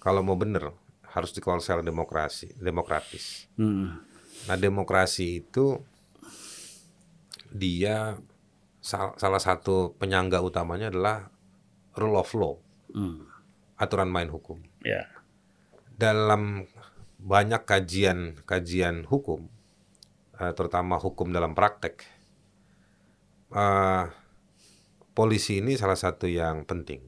[0.00, 0.70] kalau mau bener
[1.16, 3.48] harus dikelola secara demokrasi, demokratis.
[3.56, 4.04] Hmm.
[4.44, 5.80] Nah, demokrasi itu
[7.48, 8.20] dia
[8.84, 11.32] sal- salah satu penyangga utamanya adalah
[11.96, 12.54] rule of law,
[12.92, 13.26] Hmm.
[13.76, 14.60] aturan main hukum.
[14.80, 15.08] Ya.
[15.96, 16.68] dalam
[17.16, 19.48] banyak kajian-kajian hukum,
[20.36, 22.04] eh, terutama hukum dalam praktek,
[23.50, 24.04] eh,
[25.16, 27.00] polisi ini salah satu yang penting.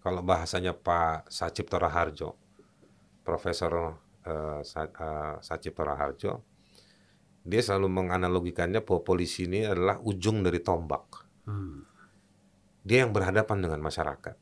[0.00, 2.34] Kalau bahasanya Pak Sacipto Raharjo,
[3.20, 6.40] Profesor eh, Sa- eh, Sacipto Raharjo,
[7.44, 11.04] dia selalu menganalogikannya bahwa polisi ini adalah ujung dari tombak.
[11.44, 11.84] Hmm.
[12.82, 14.36] Dia yang berhadapan dengan masyarakat,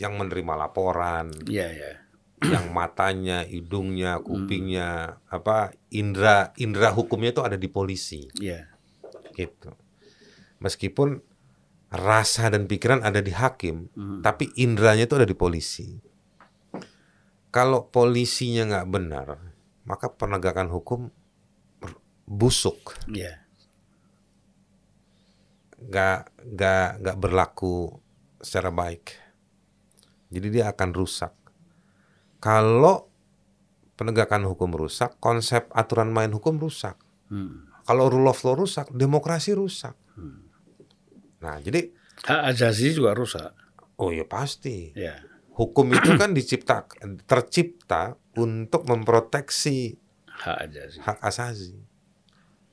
[0.00, 1.92] yang menerima laporan, Iya, ya.
[2.40, 8.72] yang matanya, hidungnya, kupingnya, apa indra indra hukumnya itu ada di polisi, Iya.
[9.36, 9.76] gitu.
[10.64, 11.20] Meskipun
[11.92, 14.20] rasa dan pikiran ada di hakim, Hmm.
[14.24, 16.00] tapi indranya itu ada di polisi.
[17.50, 19.28] Kalau polisinya nggak benar,
[19.84, 21.10] maka penegakan hukum
[22.24, 23.42] busuk, Iya.
[25.80, 26.18] Nggak
[26.54, 27.96] nggak nggak berlaku
[28.38, 29.16] secara baik.
[30.30, 31.32] Jadi dia akan rusak.
[32.38, 33.10] Kalau
[33.94, 36.96] penegakan hukum rusak, konsep aturan main hukum rusak.
[37.28, 37.68] Hmm.
[37.84, 39.96] Kalau rule of law rusak, demokrasi rusak.
[41.40, 43.50] Nah, jadi Hak asasi juga rusak.
[43.96, 44.92] oh ya pasti.
[44.92, 45.20] Ya.
[45.56, 46.84] Hukum itu kan dicipta
[47.26, 50.96] tercipta untuk memproteksi Hak asasi.
[51.00, 51.72] hak asasi.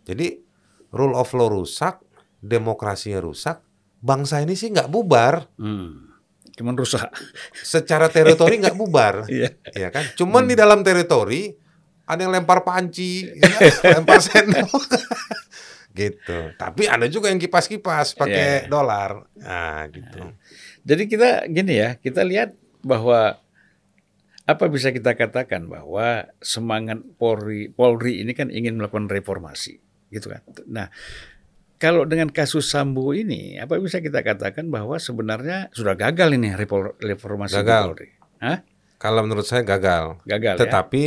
[0.04, 0.40] Jadi
[0.92, 2.00] rule of law rusak,
[2.40, 3.62] demokrasinya rusak,
[4.00, 5.50] bangsa ini sih nggak bubar.
[5.58, 6.10] Hmm.
[6.58, 7.06] Cuman rusak.
[7.54, 9.30] Secara teritori nggak bubar.
[9.30, 9.54] Iya.
[9.72, 10.06] ya kan?
[10.18, 11.54] Cuman di dalam teritori
[12.08, 14.72] ada yang lempar panci, ya, lempar sendok,
[16.00, 16.56] gitu.
[16.56, 18.72] Tapi ada juga yang kipas-kipas pakai Iya.
[18.72, 20.32] dolar, nah gitu.
[20.88, 23.36] Jadi kita gini ya, kita lihat bahwa
[24.48, 30.40] apa bisa kita katakan bahwa semangat Polri Polri ini kan ingin melakukan reformasi, gitu kan.
[30.64, 30.88] Nah,
[31.78, 36.54] kalau dengan kasus Sambo ini, apa bisa kita katakan bahwa sebenarnya sudah gagal ini
[37.00, 37.84] reformasi Gagal.
[37.94, 38.10] Polri?
[38.38, 38.62] Hah?
[38.98, 40.60] Kalau menurut saya gagal, Gagal ya?
[40.60, 41.04] tetapi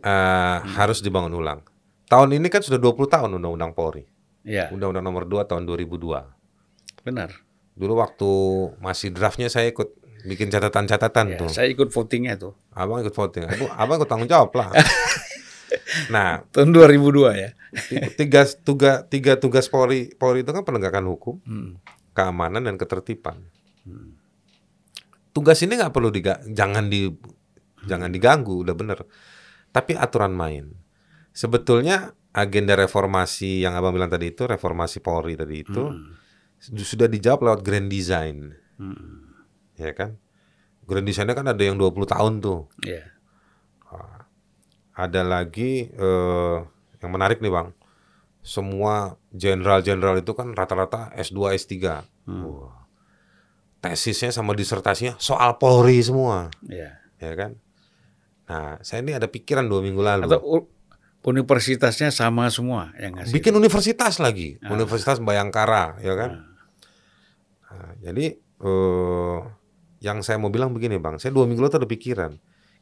[0.00, 1.60] eh, harus dibangun ulang.
[2.08, 4.08] Tahun ini kan sudah 20 tahun Undang-Undang Polri,
[4.40, 7.04] Ya, Undang-Undang Nomor 2 tahun 2002.
[7.04, 7.30] benar.
[7.76, 8.30] Dulu waktu
[8.80, 9.92] masih draftnya saya ikut
[10.24, 11.48] bikin catatan-catatan Ya, tuh.
[11.48, 14.72] saya ikut votingnya tuh Abang ikut voting, Aku, abang ikut tanggung jawab lah.
[16.08, 17.50] nah, tahun 2002 ya.
[18.16, 21.76] tiga tugas tiga tugas Polri Polri itu kan penegakan hukum, Hmm.
[22.12, 23.44] keamanan dan ketertiban.
[25.30, 27.06] Tugas ini nggak perlu diga, jangan di
[27.86, 28.98] jangan diganggu, udah bener.
[29.70, 30.72] Tapi aturan main.
[31.30, 35.82] Sebetulnya agenda reformasi yang abang bilang tadi itu reformasi Polri tadi itu
[36.58, 39.30] sudah dijawab lewat grand design, Hmm.
[39.78, 40.18] ya kan?
[40.82, 42.66] Grand design kan ada yang 20 tahun tuh.
[42.82, 43.04] Ya.
[44.98, 46.56] Ada lagi eh,
[46.98, 47.70] yang menarik nih bang,
[48.42, 51.74] semua jenderal-jenderal itu kan rata-rata S2, S3.
[52.26, 52.74] Wah.
[53.78, 56.98] Tesisnya sama disertasinya soal Polri semua, Ya.
[57.22, 57.54] ya kan?
[58.50, 60.26] Nah, saya ini ada pikiran dua minggu lalu.
[60.26, 60.66] Atau
[61.22, 63.30] universitasnya sama semua yang ngasih.
[63.38, 66.30] bikin universitas lagi, Universitas Bayangkara, ya kan?
[67.68, 69.38] Nah, jadi eh,
[70.02, 72.34] yang saya mau bilang begini bang, saya dua minggu lalu ada pikiran,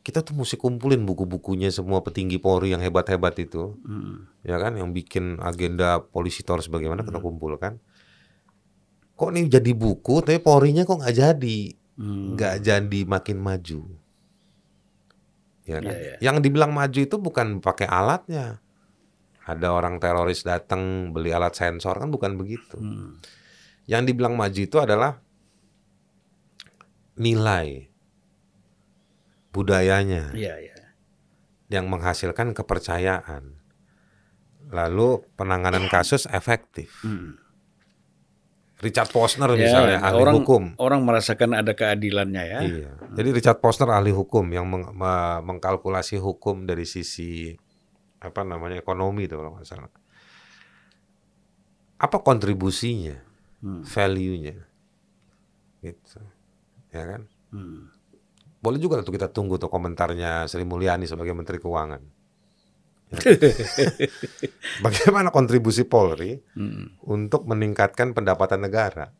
[0.06, 4.30] kita tuh mesti kumpulin buku-bukunya semua petinggi Polri yang hebat-hebat itu, Hmm.
[4.46, 7.82] ya kan, yang bikin agenda polisi harus bagaimana kita kumpulkan.
[9.18, 11.58] Kok nih jadi buku, tapi Polrinya kok nggak jadi,
[11.98, 12.38] Hmm.
[12.38, 13.80] nggak jadi makin maju.
[15.66, 15.90] Ya kan?
[15.90, 16.16] Iya, iya.
[16.22, 18.62] Yang dibilang maju itu bukan pakai alatnya.
[19.42, 22.78] Ada orang teroris datang beli alat sensor kan bukan begitu.
[22.78, 23.18] Hmm.
[23.90, 25.18] Yang dibilang maju itu adalah
[27.18, 27.95] nilai
[29.56, 30.76] budayanya Iya, iya.
[31.68, 33.56] yang menghasilkan kepercayaan.
[34.66, 36.92] Lalu penanganan kasus efektif.
[37.00, 37.40] Hmm.
[38.76, 40.62] Richard Posner Ya, misalnya ahli orang hukum.
[40.76, 42.60] orang merasakan ada keadilannya ya.
[42.60, 42.90] Iya.
[43.14, 47.56] Jadi Richard Posner ahli hukum yang meng- me- mengkalkulasi hukum dari sisi
[48.18, 49.88] apa namanya ekonomi itu kalau nggak salah.
[51.96, 53.16] Apa kontribusinya,
[53.64, 53.80] Hmm.
[53.80, 54.60] value-nya,
[55.80, 56.20] gitu,
[56.92, 57.22] ya kan?
[57.48, 57.88] Hmm.
[58.66, 62.02] Boleh juga tuh kita tunggu tuh komentarnya Sri Mulyani sebagai Menteri Keuangan.
[63.06, 63.18] Ya.
[64.84, 66.98] Bagaimana kontribusi Polri Hmm.
[67.06, 69.14] untuk meningkatkan pendapatan negara?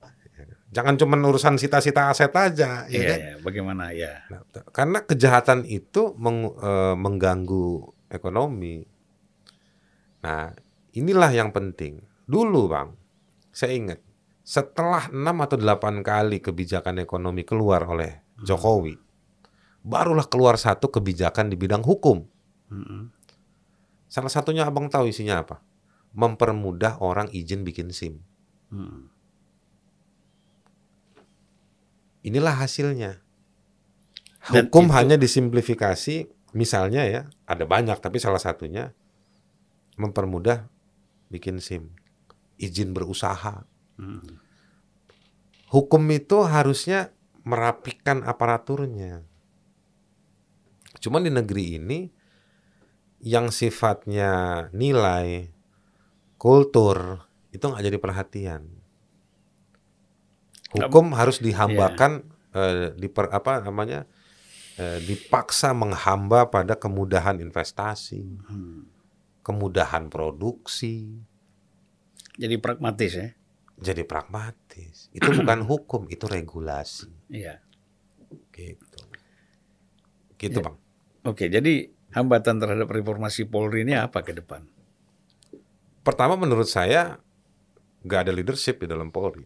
[0.67, 3.19] Jangan cuma urusan sita-sita aset aja, ya Iya, kan?
[3.23, 4.27] ya, bagaimana ya.
[4.29, 4.43] Nah,
[4.75, 8.83] karena kejahatan itu meng- eh, mengganggu ekonomi.
[10.21, 10.51] Nah,
[10.93, 12.03] inilah yang penting.
[12.27, 12.99] Dulu, Bang,
[13.55, 14.03] saya ingat
[14.43, 18.99] setelah 6 atau 8 kali kebijakan ekonomi keluar oleh Jokowi,
[19.87, 22.27] barulah keluar satu kebijakan di bidang hukum.
[22.67, 23.15] Hmm.
[24.11, 25.63] Salah satunya Abang tahu isinya apa?
[26.11, 28.19] Mempermudah orang izin bikin SIM.
[28.75, 29.07] Hmm.
[32.27, 33.23] Inilah hasilnya.
[34.51, 38.91] Hukum itu- hanya disimplifikasi, misalnya ya, ada banyak tapi salah satunya
[39.95, 40.67] mempermudah
[41.31, 41.95] bikin SIM,
[42.59, 43.63] izin berusaha.
[43.95, 44.43] Hmm.
[45.71, 47.15] Hukum itu harusnya
[47.47, 49.23] merapikan aparaturnya.
[50.99, 52.01] Cuman di negeri ini
[53.21, 55.49] yang sifatnya nilai,
[56.37, 58.63] kultur itu nggak jadi perhatian.
[60.77, 64.05] Hukum harus dihambakan, eh, diper, apa namanya,
[64.77, 68.85] eh, dipaksa menghamba pada kemudahan investasi, Hmm.
[69.41, 71.23] kemudahan produksi,
[72.37, 73.33] Jadi pragmatis ya.
[73.81, 75.09] jadi pragmatis.
[75.17, 77.09] Itu bukan hukum, itu regulasi.
[77.33, 77.65] Iya.
[78.53, 79.01] Gitu.
[80.37, 80.65] Gitu, Ya.
[80.69, 80.77] Bang.
[81.27, 84.63] Oke, jadi hambatan terhadap reformasi Polri ini apa ke depan?
[86.07, 87.19] Pertama menurut saya
[88.07, 89.43] nggak ada leadership di dalam Polri.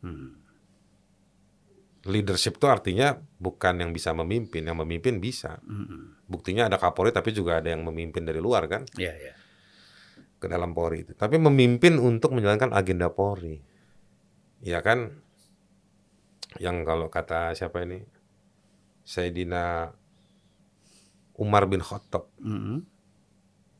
[0.00, 0.40] Hmm.
[2.08, 5.60] Leadership itu artinya bukan yang bisa memimpin, yang memimpin bisa.
[5.68, 6.16] Hmm.
[6.24, 9.32] Buktinya ada Kapolri tapi juga ada yang memimpin dari luar kan Iya, iya.
[10.40, 11.12] ke dalam Polri itu.
[11.12, 13.60] Tapi memimpin untuk menjalankan agenda Polri.
[14.64, 15.20] Ya kan
[16.56, 18.00] yang kalau kata siapa ini
[19.04, 19.92] Sayyidina
[21.38, 22.82] Umar bin Khattab Hmm.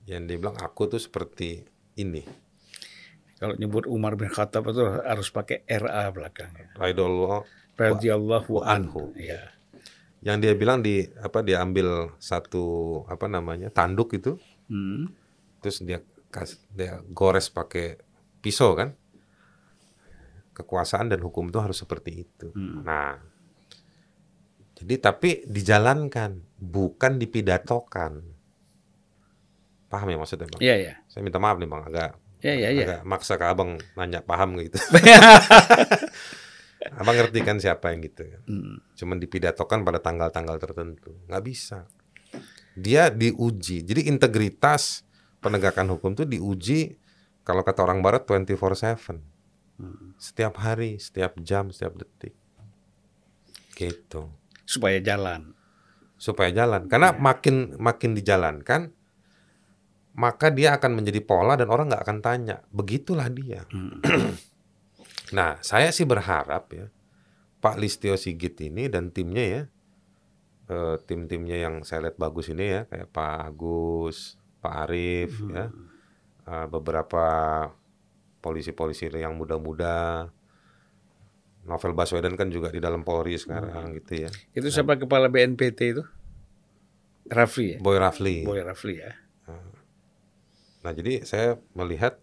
[0.05, 2.23] yang dia bilang aku tuh seperti ini.
[3.37, 6.71] Kalau nyebut Umar bin Khattab itu harus pakai RA belakangnya.
[6.75, 7.43] Raidullah
[7.75, 9.11] Radhiyallahu anhu.
[9.11, 9.15] anhu.
[9.15, 9.55] Iya.
[10.19, 12.67] yang dia bilang di apa dia ambil satu
[13.07, 14.35] apa namanya tanduk itu
[14.67, 15.15] Hmm.
[15.59, 18.03] terus dia kas, dia gores pakai
[18.39, 18.99] pisau kan
[20.51, 22.83] kekuasaan dan hukum itu harus seperti itu Hmm.
[22.83, 23.15] nah
[24.79, 28.23] jadi tapi dijalankan bukan dipidatokan
[29.89, 30.95] paham ya maksudnya bang Iya, iya.
[31.07, 32.85] saya minta maaf nih bang agak Iya, iya, iya.
[32.87, 34.79] agak maksa ke abang nanya paham gitu
[36.95, 38.79] abang ngerti kan siapa yang gitu kan Hmm.
[38.95, 41.13] cuman dipidatokan pada tanggal-tanggal tertentu.
[41.27, 41.79] Nggak bisa.
[42.79, 43.83] Dia diuji.
[43.83, 45.03] Jadi integritas
[45.43, 46.81] penegakan hukum itu diuji
[47.43, 49.19] kalau kata orang barat 24/7.
[49.77, 50.15] Hmm.
[50.17, 52.35] Setiap hari, setiap jam, setiap detik.
[53.75, 54.23] Gitu.
[54.69, 55.57] Supaya jalan.
[56.21, 56.93] Supaya jalan.
[56.93, 58.93] Karena makin makin dijalankan
[60.19, 62.57] maka dia akan menjadi pola dan orang nggak akan tanya.
[62.75, 63.65] Begitulah dia.
[63.73, 64.05] Hmm.
[65.29, 66.89] Nah, saya sih berharap ya
[67.61, 69.63] Pak Listio Sigit ini dan timnya ya,
[70.73, 75.69] eh, tim-timnya yang saya lihat bagus ini ya, kayak Pak Agus, Pak Arief ya,
[76.49, 77.27] eh, beberapa
[78.41, 80.31] polisi-polisi yang muda-muda,
[81.69, 86.03] Novel Baswedan kan juga di dalam Polri sekarang gitu ya, Itu siapa kepala BNPT itu?
[87.29, 87.79] Rafli ya?
[87.79, 88.37] Boy Rafli.
[88.43, 89.13] Boy Rafli ya.
[90.81, 92.17] Nah, jadi saya melihat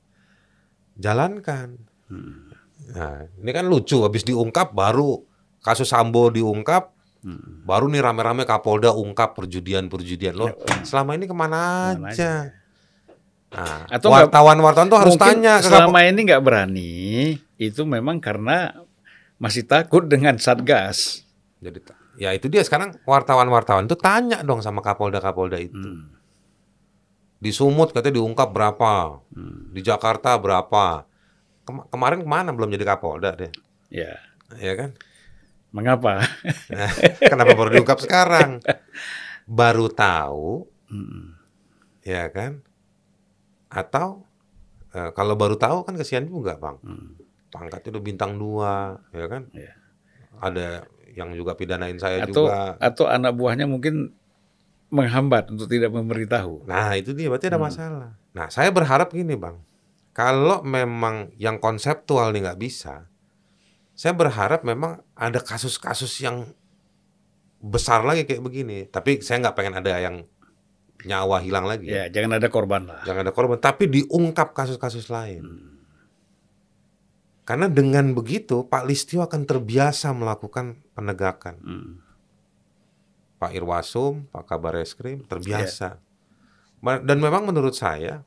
[0.97, 1.77] jalankan.
[2.09, 2.49] Hmm.
[2.89, 5.21] Nah, ini kan lucu habis diungkap baru
[5.61, 7.65] kasus Sambo diungkap Hmm.
[7.65, 10.53] baru nih rame-rame Kapolda ungkap perjudian-perjudian loh.
[10.85, 12.31] Selama ini ke mana Ke mana aja?
[13.49, 16.93] Nah, Atau wartawan-wartawan tuh harus tanya ke selama ini nggak berani
[17.57, 18.84] itu memang karena
[19.37, 21.23] masih takut dengan satgas.
[21.59, 21.79] Jadi
[22.15, 25.75] ya itu dia sekarang wartawan-wartawan tuh tanya dong sama Kapolda-Kapolda itu.
[25.75, 26.15] Hmm.
[27.35, 29.19] Di Sumut katanya diungkap berapa?
[29.35, 29.69] Hmm.
[29.75, 31.03] Di Jakarta berapa?
[31.65, 33.51] Kema- kemarin ke mana belum jadi Kapolda deh?
[33.89, 34.17] Ya,
[34.55, 34.93] Ya kan?
[35.75, 36.23] mengapa?
[36.71, 36.91] Nah,
[37.31, 38.63] kenapa baru diungkap sekarang?
[39.43, 41.35] Baru tahu Hmm.
[42.05, 42.61] ya kan?
[43.67, 44.23] Atau
[44.93, 47.19] eh, kalau baru tahu kan kesian juga bang, Hmm.
[47.55, 49.47] Pangkatnya udah bintang dua, ya kan?
[49.55, 49.71] Ya.
[50.37, 50.83] Ada
[51.15, 52.75] yang juga pidanain saya Atau juga.
[52.75, 54.11] atau anak buahnya mungkin
[54.91, 56.67] menghambat untuk tidak memberitahu.
[56.67, 57.67] Nah itu dia berarti ada Hmm.
[57.71, 58.09] masalah.
[58.35, 59.55] Nah saya berharap gini bang,
[60.11, 63.07] kalau memang yang konseptual nih nggak bisa,
[63.95, 66.51] Saya berharap memang ada kasus-kasus yang
[67.63, 68.91] besar lagi kayak begini.
[68.91, 70.27] Tapi saya nggak pengen ada yang
[71.07, 71.87] nyawa hilang lagi.
[71.87, 73.07] Ya, jangan ada korban lah.
[73.07, 75.43] Jangan ada korban, tapi diungkap kasus-kasus lain.
[77.45, 81.55] Karena dengan begitu Pak Listio akan terbiasa melakukan penegakan.
[81.61, 81.91] Hmm.
[83.37, 86.01] Pak Irwasum, Pak Kabar Eskrim terbiasa.
[86.81, 88.25] Ma- Dan memang menurut saya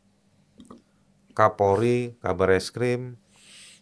[1.34, 3.14] Kapolri, Kabar Eskrim,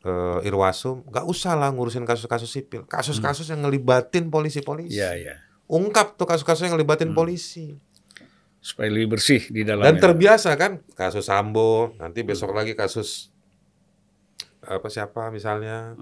[0.00, 2.84] eh, Irwasum nggak usah lah ngurusin kasus-kasus sipil.
[2.84, 4.96] Kasus-kasus yang ngelibatin polisi-polisi.
[4.96, 5.36] Ya, ya.
[5.66, 7.76] Ungkap tuh kasus-kasus yang ngelibatin polisi.
[8.60, 10.00] Supaya lebih bersih di Dan dalamnya.
[10.00, 13.30] terbiasa kan kasus Sambo, nanti besok lagi kasus
[14.66, 15.94] apa siapa misalnya,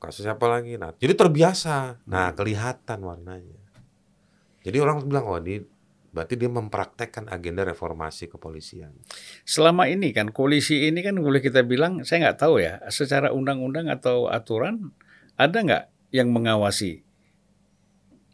[0.00, 0.78] kasus siapa lagi.
[0.78, 2.06] Nah, jadi terbiasa.
[2.06, 3.60] Nah, kelihatan warnanya.
[4.66, 5.62] Jadi orang bilang oh ini
[6.10, 8.90] berarti dia mempraktekkan agenda reformasi kepolisian.
[9.46, 13.86] Selama ini kan koalisi ini kan boleh kita bilang saya nggak tahu ya secara undang-undang
[13.92, 14.90] atau aturan
[15.38, 17.06] ada nggak yang mengawasi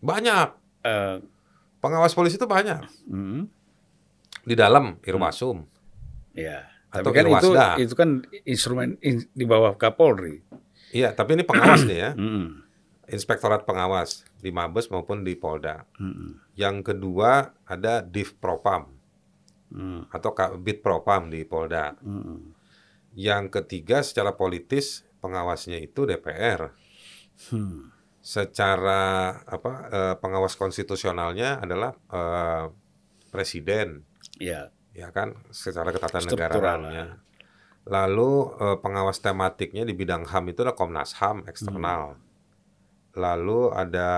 [0.03, 0.49] Banyak
[0.89, 1.23] eh,
[1.85, 3.43] pengawas polisi itu banyak hmm,
[4.47, 5.63] di dalam Irwasum.
[6.33, 7.67] ya Atau tapi kan itu Irwasda.
[7.81, 8.11] itu kan
[8.45, 10.45] instrumen in- di bawah Kapolri
[10.93, 12.11] Iya, tapi ini pengawas nih ya,
[13.09, 15.89] Inspektorat Pengawas di Mabes maupun di Polda.
[16.53, 18.93] Yang kedua ada Div Propam
[19.73, 21.97] hmm, atau Kabit Propam di Polda.
[21.97, 22.53] hmm,
[23.17, 26.77] Yang ketiga secara politis pengawasnya itu DPR.
[27.49, 27.89] hmm.
[28.21, 29.01] Secara
[29.43, 32.65] apa eh, pengawas konstitusionalnya adalah eh,
[33.29, 34.05] presiden,
[34.37, 35.37] ya ya kan?
[35.53, 37.07] Secara ketatanegaraan Struktural negaraannya.
[37.83, 38.31] Lalu
[38.63, 42.17] eh, pengawas tematiknya di bidang HAM itu ada Komnas HAM eksternal.
[43.13, 44.09] Lalu ada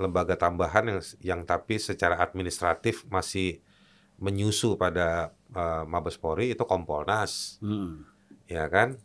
[0.00, 3.60] lembaga tambahan yang yang tapi secara administratif masih
[4.16, 7.58] menyusu pada eh, Mabes Polri itu Kompolnas.
[7.60, 8.06] hmm,
[8.48, 8.96] ya kan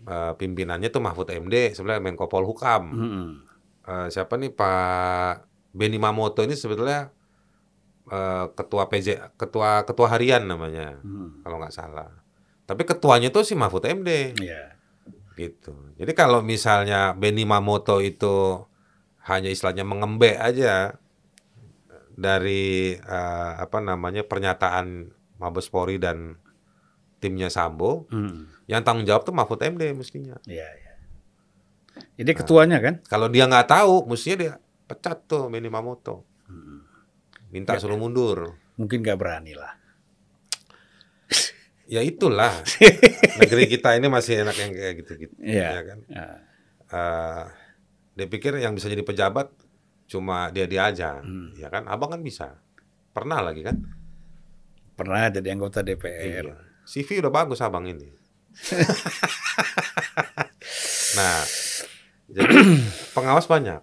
[0.00, 3.30] Eh, pimpinannya tuh Mahfud MD sebenarnya Menko Polhukam hmm,
[3.84, 5.44] Eh, siapa nih Pak
[5.76, 7.12] Beni Mamoto ini sebetulnya
[8.10, 11.46] eh, ketua PJ ketua ketua harian namanya hmm.
[11.46, 12.10] kalau nggak salah.
[12.66, 14.74] Tapi ketuanya tuh si Mahfud MD ya
[15.38, 15.72] gitu.
[15.96, 18.60] Jadi kalau misalnya Beni Mamoto itu
[19.24, 21.00] hanya istilahnya mengembe aja
[22.12, 25.08] dari eh, apa namanya pernyataan
[25.40, 26.36] Mabes Polri dan
[27.20, 30.36] timnya Sambo hmm, yang tanggung jawab tuh Mahfud MD mestinya.
[30.44, 30.90] ya ya
[32.16, 32.94] jadi ketuanya kan?
[33.08, 34.52] Kalau dia nggak tahu, mestinya dia
[34.84, 36.26] pecat tuh Benny Mamoto.
[37.50, 37.82] Minta Ya.
[37.82, 38.58] suruh mundur.
[38.74, 39.76] mungkin nggak berani lah
[41.90, 42.54] Ya itulah.
[43.42, 45.34] Negeri kita ini masih enak yang kayak gitu-gitu.
[45.42, 45.68] Iya.
[45.74, 45.98] Ya kan?
[46.06, 46.26] Ya.
[46.86, 47.42] Eh,
[48.14, 49.50] dia pikir yang bisa jadi pejabat
[50.06, 51.18] cuma dia-dia aja.
[51.18, 51.50] Hmm.
[51.58, 51.86] Ya kan?
[51.86, 52.58] Abang kan bisa.
[53.10, 53.78] Pernah lagi kan?
[54.94, 56.54] pernah jadi anggota DPR Iya.
[56.84, 58.12] CV udah bagus abang ini.
[61.16, 61.40] nah,
[62.28, 62.54] jadi
[63.16, 63.80] pengawas banyak.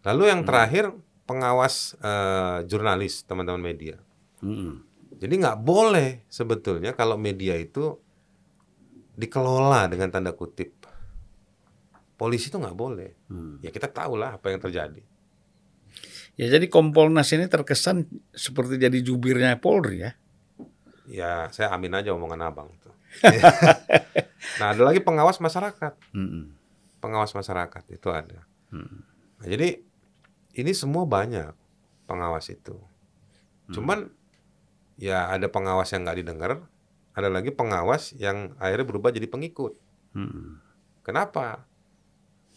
[0.00, 0.94] Lalu yang terakhir
[1.30, 4.02] pengawas eh, jurnalis teman-teman media.
[4.42, 4.82] Hmm,
[5.22, 7.94] Jadi nggak boleh sebetulnya kalau media itu
[9.14, 10.74] dikelola dengan tanda kutip.
[12.18, 13.14] Polisi itu nggak boleh.
[13.30, 13.62] hmm.
[13.62, 15.06] Ya kita tahu lah apa yang terjadi.
[16.34, 20.10] Ya jadi Kompolnas ini terkesan seperti jadi jubirnya Polri ya.
[21.06, 22.94] Ya saya amin aja omongan abang tuh.
[24.60, 25.94] nah ada lagi pengawas masyarakat.
[26.10, 26.58] Hmm.
[26.98, 28.42] Pengawas masyarakat itu ada.
[28.72, 29.04] Hmm.
[29.40, 29.80] Nah, jadi
[30.54, 31.54] ini semua banyak
[32.10, 32.74] pengawas itu.
[33.70, 34.10] Cuman
[34.98, 36.50] ya ada pengawas yang nggak didengar,
[37.14, 39.78] ada lagi pengawas yang akhirnya berubah jadi pengikut.
[40.14, 40.58] Hmm.
[41.06, 41.64] Kenapa?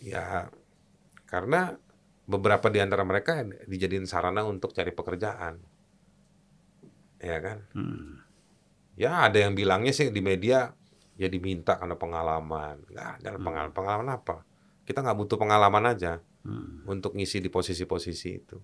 [0.02, 0.50] Ya
[1.30, 1.78] karena
[2.26, 5.62] beberapa di antara mereka dijadiin sarana untuk cari pekerjaan.
[7.22, 7.62] Ya kan?
[7.78, 8.26] Hmm.
[8.98, 10.74] Ya ada yang bilangnya sih di media
[11.14, 12.89] ya diminta karena pengalaman.
[12.89, 13.74] Nggak ada pengalaman.
[13.74, 14.41] Pengalaman apa?
[14.84, 16.84] Kita nggak butuh pengalaman aja Hmm.
[16.91, 18.60] untuk ngisi di posisi-posisi itu.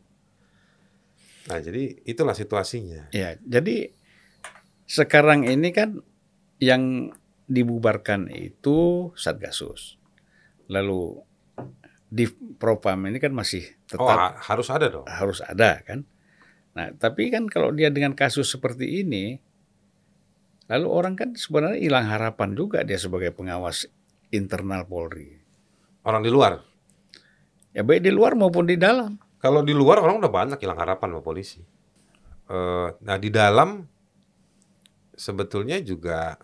[1.48, 3.08] Nah jadi itulah situasinya.
[3.16, 3.96] Ya, jadi
[4.84, 6.04] sekarang ini kan
[6.60, 7.16] yang
[7.48, 9.96] dibubarkan itu Satgasus.
[10.68, 11.24] Lalu
[12.10, 12.28] di
[12.60, 13.64] Propam ini kan masih
[13.96, 15.06] Oh tetap ha- harus ada dong.
[15.08, 16.04] harus ada kan.
[16.76, 19.40] Nah, tapi kan kalau dia dengan kasus seperti ini,
[20.70, 23.90] lalu orang kan sebenarnya hilang harapan juga dia sebagai pengawas
[24.30, 25.40] internal Polri.
[26.06, 26.69] Orang di luar.
[27.70, 29.18] Ya baik di luar maupun di dalam.
[29.40, 31.62] Kalau di luar orang udah banyak hilang harapan sama polisi.
[32.50, 33.86] Eh, nah di dalam
[35.14, 36.36] sebetulnya juga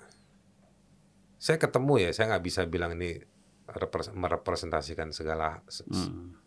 [1.35, 3.17] saya ketemu ya, saya nggak bisa bilang ini
[3.65, 6.37] repres- merepresentasikan segala se- se- Hmm.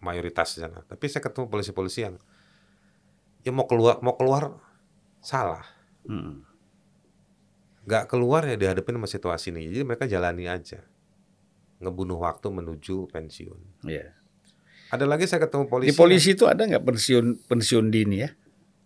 [0.00, 0.80] mayoritas di sana.
[0.82, 2.16] Tapi saya ketemu polisi-polisi yang
[3.42, 4.56] ya mau keluar mau keluar
[5.20, 5.62] salah,
[6.08, 6.42] Hmm.
[7.84, 9.68] nggak keluar ya dihadapin sama situasi ini.
[9.68, 10.80] Jadi mereka jalani aja,
[11.78, 13.60] ngebunuh waktu menuju pensiun.
[13.84, 14.14] Iya.
[14.92, 15.88] Ada lagi saya ketemu polisi.
[15.88, 18.30] Di polisi itu ada nggak pensiun pensiun dini ya?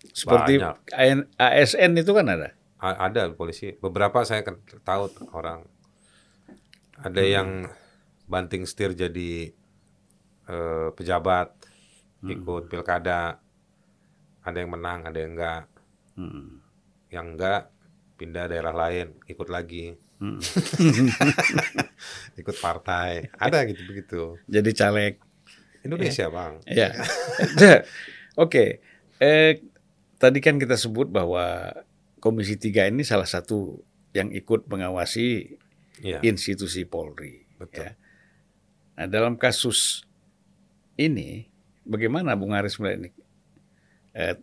[0.06, 0.74] Seperti Banyak.
[0.94, 2.48] AN ASN itu kan ada.
[2.78, 3.74] A- ada polisi.
[3.74, 4.40] Beberapa saya
[4.80, 5.02] tahu
[5.34, 5.66] orang.
[6.96, 7.28] Ada Hmm.
[7.28, 7.48] yang
[8.24, 9.50] banting setir jadi
[10.46, 11.52] eh, pejabat,
[12.22, 12.32] Hmm.
[12.32, 13.38] ikut pilkada.
[14.40, 15.62] Ada yang menang, ada yang enggak.
[16.14, 16.62] Hmm.
[17.10, 17.60] Yang enggak
[18.14, 20.40] pindah daerah lain, ikut lagi, Hmm.
[22.40, 23.26] ikut partai.
[23.34, 24.20] Ada gitu begitu.
[24.46, 25.18] Jadi caleg.
[25.86, 26.60] Indonesia, Bang.
[26.66, 26.92] Ya.
[28.44, 28.82] Oke.
[29.16, 29.62] Eh
[30.18, 31.72] tadi kan kita sebut bahwa
[32.20, 33.80] Komisi 3 ini salah satu
[34.10, 35.56] yang ikut mengawasi
[35.96, 36.20] Iya.
[36.20, 37.48] institusi Polri.
[37.56, 37.88] Betul.
[37.88, 37.96] ya.
[38.96, 40.04] Nah, dalam kasus
[40.96, 41.48] ini,
[41.88, 43.10] bagaimana Bung Haris melihat ini?
[44.12, 44.36] Eh,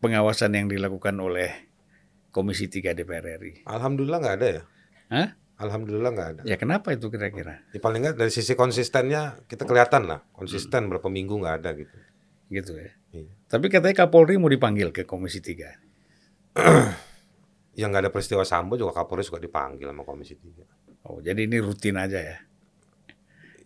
[0.00, 1.68] pengawasan yang dilakukan oleh
[2.32, 3.64] Komisi 3 DPR RI.
[3.68, 4.62] Alhamdulillah nggak ada ya.
[5.12, 5.28] Hah?
[5.62, 6.42] Alhamdulillah nggak ada.
[6.42, 7.62] Ya kenapa itu kira-kira?
[7.70, 10.34] Ya, paling nggak dari sisi konsistennya kita kelihatan lah Hmm.
[10.36, 11.96] konsisten berapa minggu nggak ada gitu.
[12.48, 12.90] Gitu ya.
[13.12, 13.32] Iya.
[13.46, 15.78] Tapi katanya Kapolri mau dipanggil ke Komisi 3.
[17.72, 21.08] Yang nggak ada peristiwa Sambo juga Kapolri suka dipanggil sama Komisi 3.
[21.08, 22.38] Oh, jadi ini rutin aja ya.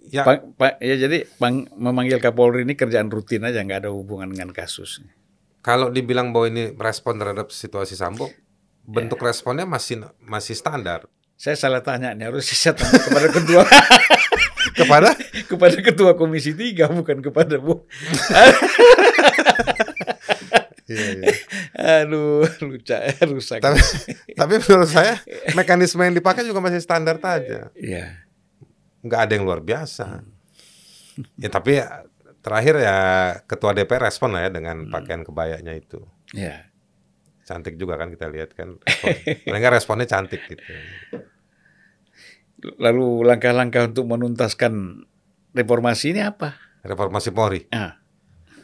[0.07, 4.29] Ya Pak, Pak- ya jadi pang- memanggil Kapolri ini kerjaan rutin aja, nggak ada hubungan
[4.29, 5.03] dengan kasus.
[5.59, 8.31] kalau dibilang bahwa ini respon terhadap situasi Sambo,
[8.87, 13.63] bentuk responnya masih masih standar Saya salah tanya nih, harus saya tanya kepada ketua
[14.81, 15.11] kepada
[15.47, 17.85] kepada ketua Komisi 3 bukan kepada Bu.
[20.87, 21.29] Iya, iya.
[22.07, 22.95] Aduh, lucu
[23.27, 23.59] rusak.
[23.59, 23.83] tapi
[24.39, 25.19] tapi menurut saya
[25.53, 28.23] mekanisme yang dipakai juga masih standar aja Iya.
[29.03, 30.23] nggak ada yang luar biasa
[31.37, 32.07] ya tapi ya,
[32.39, 32.97] terakhir ya
[33.45, 36.71] ketua DPR respon lah ya dengan pakaian kebayanya itu Iya.
[37.47, 38.75] Cantik juga kan kita lihat kan
[39.47, 40.63] paling nggak responnya cantik gitu
[42.77, 45.05] Lalu langkah-langkah untuk menuntaskan
[45.53, 46.57] reformasi ini apa?
[46.83, 47.99] reformasi Polri Ah,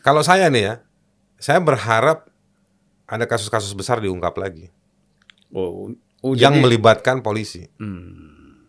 [0.00, 0.74] kalau saya nih ya
[1.36, 2.30] saya berharap
[3.04, 4.70] ada kasus-kasus besar diungkap lagi
[5.50, 8.62] oh, oh, yang jadi- melibatkan polisi Hmm.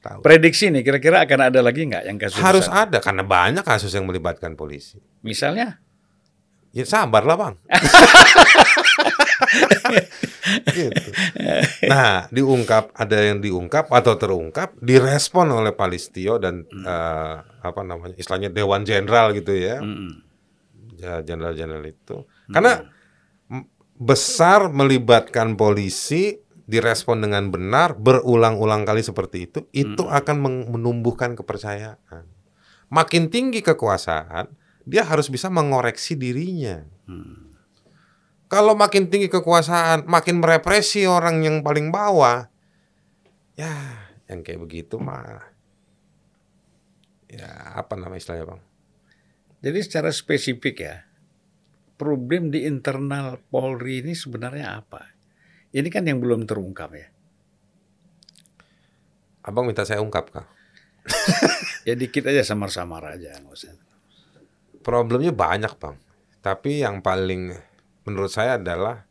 [0.00, 2.88] tahu prediksi nih kira-kira akan ada lagi nggak yang kasus harus besar?
[2.88, 5.76] ada karena banyak kasus yang melibatkan polisi Misalnya?
[6.76, 7.54] Ya sabar lah bang
[10.76, 11.10] gitu.
[11.88, 18.52] Nah, diungkap ada yang diungkap atau terungkap, direspon oleh Palistio dan eh, apa namanya, istilahnya
[18.52, 19.80] Dewan Jenderal gitu ya,
[21.24, 22.24] jenderal-jenderal itu.
[22.48, 22.84] Karena
[23.50, 23.66] m-
[23.96, 30.36] besar melibatkan polisi, direspon dengan benar, berulang-ulang kali seperti itu, itu akan
[30.70, 32.24] menumbuhkan kepercayaan.
[32.86, 34.46] Makin tinggi kekuasaan,
[34.86, 36.86] dia harus bisa mengoreksi dirinya.
[38.46, 42.46] Kalau makin tinggi kekuasaan, makin merepresi orang yang paling bawah,
[43.58, 43.74] ya
[44.30, 45.42] yang kayak begitu mah,
[47.26, 48.62] ya apa nama istilahnya bang?
[49.66, 51.02] Jadi secara spesifik ya,
[51.98, 55.10] problem di internal Polri ini sebenarnya apa?
[55.74, 57.10] Ini kan yang belum terungkap ya.
[59.42, 60.46] Abang minta saya ungkap kah?
[61.86, 63.38] Ya dikit aja samar-samar aja.
[63.38, 63.85] nggak usah.
[64.86, 65.98] Problemnya banyak bang,
[66.38, 67.50] tapi yang paling
[68.06, 69.02] menurut saya adalah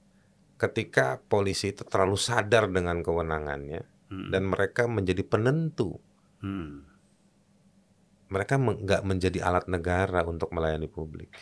[0.56, 3.84] ketika polisi itu terlalu sadar dengan kewenangannya
[4.32, 6.00] dan mereka menjadi penentu,
[6.40, 6.88] Hmm.
[8.32, 11.36] mereka men- nggak menjadi alat negara untuk melayani publik.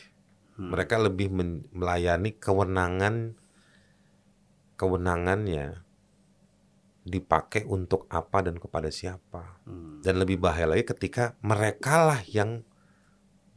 [0.57, 1.29] Mereka lebih
[1.73, 3.37] melayani kewenangan
[4.77, 5.81] kewenangannya
[7.05, 9.61] dipakai untuk apa dan kepada siapa.
[9.69, 10.01] Hmm.
[10.01, 12.65] Dan lebih bahaya lagi ketika merekalah yang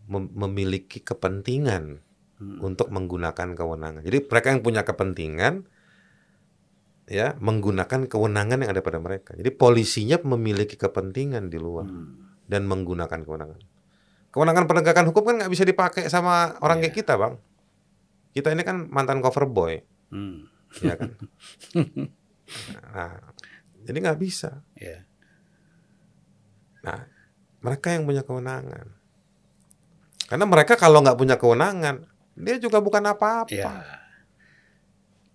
[0.06, 2.02] mem- memiliki kepentingan
[2.36, 2.60] Hmm.
[2.60, 4.04] untuk menggunakan kewenangan.
[4.04, 5.64] Jadi mereka yang punya kepentingan
[7.06, 9.32] ya menggunakan kewenangan yang ada pada mereka.
[9.32, 12.44] Jadi polisinya memiliki kepentingan di luar Hmm.
[12.44, 13.60] dan menggunakan kewenangan.
[14.28, 17.40] Kewenangan penegakan hukum kan nggak bisa dipakai sama orang kayak kita, bang.
[18.36, 19.80] Kita ini kan mantan cover boy,
[20.12, 20.44] Hmm.
[20.84, 21.16] ya kan.
[22.92, 23.16] nah,
[23.80, 24.60] jadi nggak bisa.
[24.76, 25.08] Ya.
[26.84, 27.08] Nah,
[27.64, 28.92] mereka yang punya kewenangan.
[30.26, 32.02] Karena mereka kalau nggak punya kewenangan,
[32.34, 33.50] dia juga bukan apa-apa.
[33.54, 33.70] Ya.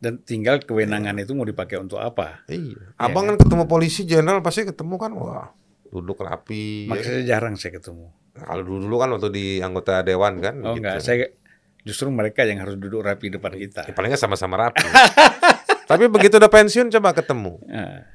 [0.02, 2.42] Dan tinggal kewenangan itu mau dipakai untuk apa?
[2.50, 2.98] Iya.
[2.98, 5.50] Abang kan ketemu polisi jenderal pasti ketemu kan, wah
[5.92, 6.88] duduk rapi.
[6.88, 6.96] ya.
[6.96, 8.08] Makanya jarang saya ketemu.
[8.32, 10.56] Kalau dulu dulu kan waktu di anggota dewan kan.
[10.64, 10.82] Oh gitu.
[10.82, 11.28] enggak, saya
[11.84, 13.84] justru mereka yang harus duduk rapi depan kita.
[13.86, 14.82] Ya, paling nggak sama-sama rapi.
[15.92, 18.08] Tapi begitu udah pensiun coba ketemu, Ah,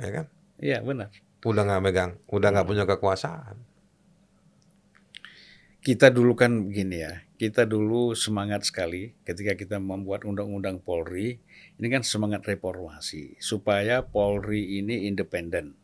[0.00, 0.26] ya kan?
[0.56, 1.12] Iya benar.
[1.44, 3.60] Udah nggak megang, udah nggak punya kekuasaan.
[5.82, 11.42] Kita dulu kan begini ya, kita dulu semangat sekali ketika kita membuat undang-undang Polri,
[11.76, 15.74] ini kan semangat reformasi supaya Polri ini independen,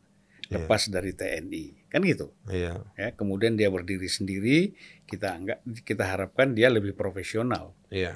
[0.47, 0.63] Iya.
[0.65, 2.31] lepas dari TNI, kan gitu.
[2.47, 2.87] Iya.
[2.95, 4.79] Ya, kemudian dia berdiri sendiri,
[5.11, 8.15] kita anggap kita harapkan dia lebih profesional Iya.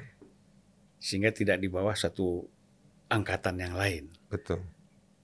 [1.03, 2.47] sehingga tidak di bawah satu
[3.11, 4.15] angkatan yang lain.
[4.31, 4.63] Betul.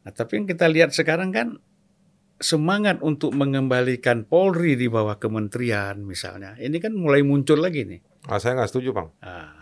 [0.03, 1.63] Nah, tapi yang kita lihat sekarang kan
[2.39, 8.01] semangat untuk mengembalikan Polri di bawah kementerian misalnya, ini kan mulai muncul lagi nih.
[8.30, 9.09] Ah, saya nggak setuju, Bang.
[9.22, 9.55] Ah,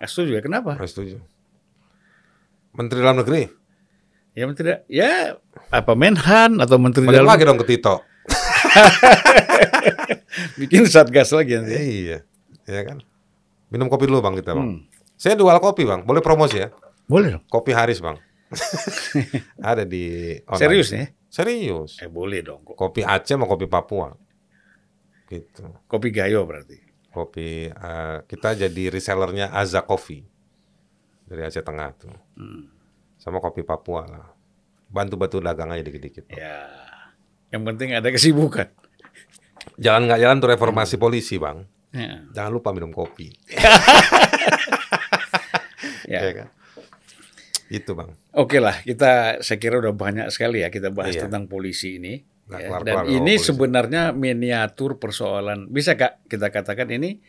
[0.00, 0.42] nggak setuju ya?
[0.44, 0.76] Kenapa?
[0.76, 1.16] Nggak setuju.
[2.76, 3.42] Menteri Dalam Negeri.
[4.38, 5.34] Ya menteri, ya
[5.74, 8.06] apa Menhan atau Menteri Balik Dalam lagi dong ke Tito.
[10.62, 11.74] bikin satgas lagi nanti.
[11.74, 11.82] ya.
[11.82, 12.18] Iya.
[12.68, 12.98] Iya kan?
[13.72, 14.68] Minum kopi dulu, Bang, kita, Bang.
[14.68, 14.80] Hmm.
[15.18, 16.06] Saya jual kopi, Bang.
[16.06, 16.70] Boleh promosi ya?
[17.10, 17.44] Boleh dong.
[17.50, 18.22] Kopi Haris, Bang.
[19.60, 20.60] Ada di online.
[20.60, 21.06] Serius nih?
[21.28, 22.00] Serius.
[22.00, 22.64] Eh boleh dong.
[22.64, 22.74] Kok.
[22.74, 24.16] Kopi Aceh sama kopi Papua.
[25.28, 25.64] Gitu.
[25.84, 26.80] Kopi Gayo berarti.
[27.12, 30.24] Kopi eh, kita jadi resellernya Aza Coffee
[31.28, 32.12] dari Aceh Tengah tuh.
[32.36, 32.72] Hmm.
[33.20, 34.26] Sama kopi Papua lah.
[34.88, 36.32] Bantu-bantu dagang aja dikit-dikit.
[36.32, 36.64] Ya.
[37.52, 38.72] Yang penting ada kesibukan.
[39.84, 41.68] Jalan nggak jalan tuh reformasi polisi, Bang.
[41.92, 42.24] Ya.
[42.32, 43.28] Jangan lupa minum kopi.
[46.08, 46.24] Ya.
[46.24, 46.48] Iya kan?
[47.68, 48.16] Itu, Bang.
[48.32, 51.28] Oke lah, kita saya kira udah banyak sekali ya kita bahas Iya.
[51.28, 52.24] tentang polisi ini.
[52.48, 53.44] Nggak Ya, Dan kalau ini polisi.
[53.44, 55.68] sebenarnya miniatur persoalan.
[55.68, 57.20] Bisa kak kita katakan ini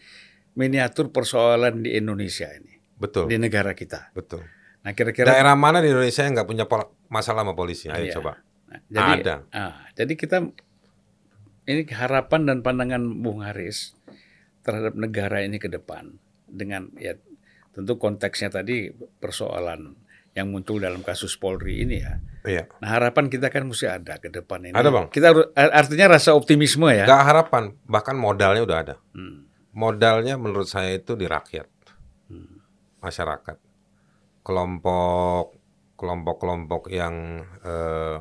[0.55, 3.27] miniatur persoalan di Indonesia ini, Betul.
[3.27, 4.11] di negara kita.
[4.11, 4.47] Betul.
[4.79, 6.65] Nah kira-kira Daerah mana di Indonesia yang nggak punya
[7.07, 7.91] masalah sama polisi?
[7.91, 8.15] Ayo Iya.
[8.15, 8.39] coba.
[8.69, 9.35] Nah, jadi, Ada.
[9.51, 10.37] ah, jadi kita
[11.65, 13.97] ini harapan dan pandangan Bung Haris
[14.61, 16.15] terhadap negara ini ke depan
[16.45, 17.17] dengan ya
[17.71, 19.93] tentu konteksnya tadi persoalan
[20.39, 22.17] yang muncul dalam kasus Polri ini ya.
[22.47, 22.63] Iya.
[22.79, 24.75] Nah harapan kita kan mesti ada ke depan ini.
[24.75, 25.11] Ada, Bang.
[25.11, 27.03] Kita artinya rasa optimisme ya.
[27.03, 28.95] Nggak harapan, bahkan modalnya udah ada.
[29.11, 29.45] Hmm.
[29.75, 31.67] Modalnya menurut saya itu di rakyat,
[32.99, 33.57] masyarakat,
[34.41, 35.55] kelompok
[35.99, 38.17] kelompok-kelompok yang eh,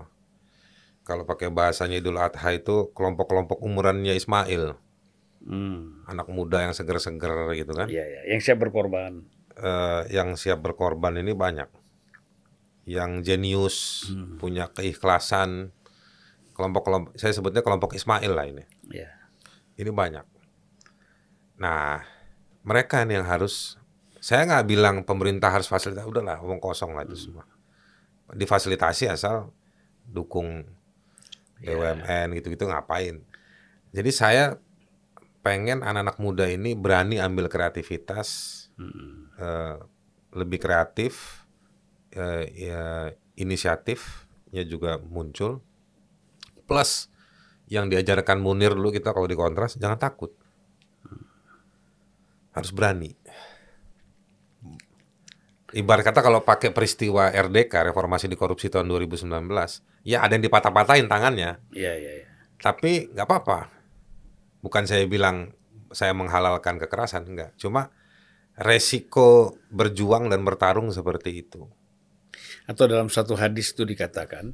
[1.06, 4.74] kalau pakai bahasanya Idul Adha itu kelompok-kelompok umurannya Ismail,
[5.38, 6.02] Hmm.
[6.10, 9.22] anak muda yang seger-seger gitu kan, Iya ya, yang siap berkorban.
[9.54, 11.70] Eh, yang siap berkorban ini banyak,
[12.88, 14.08] yang jenius,
[14.40, 15.76] punya keikhlasan,
[16.56, 18.64] kelompok-kelompok, saya sebutnya kelompok Ismail lah ini.
[18.88, 19.12] Ya.
[19.76, 20.24] Ini banyak.
[21.60, 22.00] Nah,
[22.64, 23.76] mereka nih yang harus,
[24.24, 27.44] saya nggak bilang pemerintah harus fasilitas, udahlah, omong kosong lah itu semua.
[28.32, 29.52] Difasilitasi asal
[30.08, 30.64] dukung
[31.60, 33.20] BUMN gitu-gitu ngapain.
[33.92, 34.56] Jadi saya
[35.44, 39.26] pengen anak-anak muda ini berani ambil kreativitas, Hmm.
[39.36, 39.76] eh,
[40.38, 41.37] lebih kreatif,
[42.18, 42.82] eh, ya,
[43.38, 45.62] inisiatifnya juga muncul.
[46.66, 47.08] Plus
[47.70, 50.34] yang diajarkan Munir dulu kita kalau di kontras jangan takut,
[52.52, 53.14] harus berani.
[55.68, 59.28] Ibarat kata kalau pakai peristiwa RDK reformasi di korupsi tahun 2019,
[60.00, 62.26] ya ada yang dipatah-patahin tangannya, Iya iya iya.
[62.56, 63.68] tapi nggak apa-apa.
[64.64, 65.52] Bukan saya bilang
[65.92, 67.52] saya menghalalkan kekerasan, enggak.
[67.60, 67.92] Cuma
[68.56, 71.68] resiko berjuang dan bertarung seperti itu.
[72.68, 74.52] Atau dalam satu hadis itu dikatakan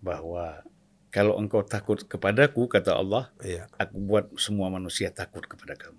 [0.00, 0.64] bahwa
[1.10, 5.98] kalau engkau takut kepadaku kata Allah, Iya, aku buat semua manusia takut kepada kamu.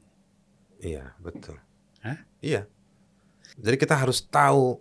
[0.82, 1.60] iya, betul.
[2.02, 2.18] Hah?
[2.42, 2.66] Iya.
[3.60, 4.80] Jadi kita harus tahu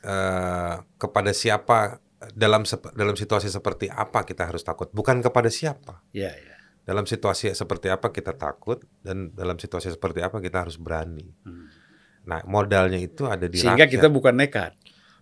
[0.00, 1.98] eh, kepada siapa
[2.32, 2.64] dalam
[2.96, 6.00] dalam situasi seperti apa kita harus takut, bukan kepada siapa.
[6.14, 6.56] Iya iya.
[6.84, 11.32] Dalam situasi seperti apa kita takut dan dalam situasi seperti apa kita harus berani.
[11.44, 11.68] Hmm.
[12.24, 13.92] Nah, modalnya itu ada di Sehingga rakyat.
[14.00, 14.72] kita bukan nekat.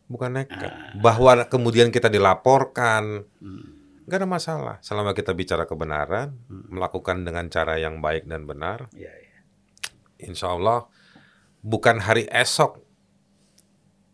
[0.09, 0.73] Bukan nekat.
[0.99, 4.03] Bahwa kemudian kita dilaporkan, Hmm.
[4.07, 4.77] nggak ada masalah.
[4.83, 9.39] Selama kita bicara kebenaran, melakukan dengan cara yang baik dan benar, Iya iya.
[10.23, 10.87] insya Allah
[11.62, 12.83] bukan hari esok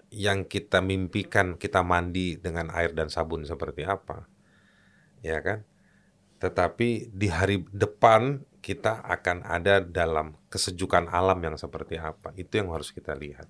[0.09, 4.25] yang kita mimpikan kita mandi dengan air dan sabun seperti apa,
[5.21, 5.65] ya kan?
[6.39, 12.33] Tetapi di hari depan kita akan ada dalam kesejukan alam yang seperti apa.
[12.39, 13.49] Itu yang harus kita lihat.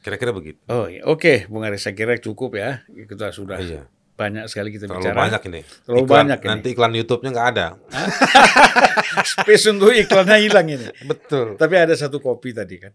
[0.00, 0.56] Kira-kira begitu.
[0.66, 1.04] Oh iya.
[1.04, 2.80] Oke, Bung Aris, saya kira cukup ya.
[2.88, 3.84] Kita sudah Iya.
[4.14, 5.16] banyak sekali kita Terlalu bicara.
[5.18, 5.60] banyak ini.
[5.82, 6.48] Terlalu Iklan- banyak ini.
[6.48, 7.66] Nanti iklan YouTube-nya nggak ada.
[9.34, 10.86] Space untuk iklannya hilang ini.
[11.02, 11.56] Betul.
[11.56, 12.92] Tapi ada satu kopi tadi kan.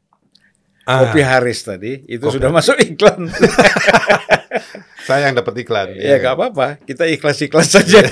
[0.86, 3.26] Ah, Kopi Haris tadi itu Kopi sudah masuk iklan.
[5.07, 5.98] saya yang dapat iklan.
[5.98, 8.06] ya nggak apa-apa, kita ikhlas-ikhlas saja.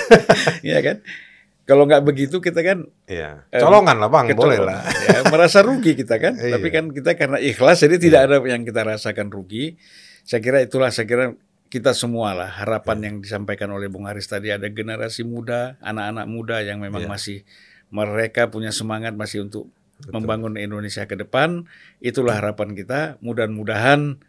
[0.61, 0.97] Iya kan?
[1.63, 3.47] Kalau nggak begitu kita kan Iya.
[3.49, 4.67] Colongan lah bang, boleh kecolongan.
[4.67, 4.79] lah.
[5.13, 6.35] Ya, merasa rugi kita kan.
[6.35, 6.59] Iya.
[6.59, 9.79] Tapi kan kita karena ikhlas jadi tidak ada yang kita rasakan rugi.
[10.27, 11.25] Saya kira itulah saya kira
[11.67, 13.05] kita semua lah harapan Iya.
[13.07, 17.09] yang disampaikan oleh Bung Haris tadi ada generasi muda, anak-anak muda yang memang Iya.
[17.09, 17.37] masih
[17.89, 19.71] mereka punya semangat masih untuk
[20.09, 21.63] membangun Indonesia ke depan.
[21.97, 23.15] Itulah harapan kita.
[23.23, 24.19] Mudah-mudahan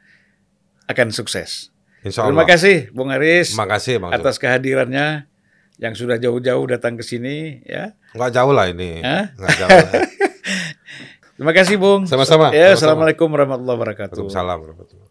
[0.87, 1.75] akan sukses.
[2.05, 4.13] Insya Terima kasih, Bung Haris, Terima kasih Bang.
[4.13, 5.25] atas kehadirannya
[5.77, 7.63] yang sudah jauh-jauh datang ke sini.
[7.67, 9.03] Ya, Enggak jauh lah ini.
[9.03, 9.71] Enggak jauh.
[9.75, 9.93] lah.
[11.37, 12.07] terima kasih, Bung.
[12.07, 12.55] Sama-sama.
[12.55, 12.79] Ya, Sama-sama.
[12.79, 14.15] assalamualaikum warahmatullahi wabarakatuh.
[14.15, 15.04] Waalaikumsalam warahmatullahi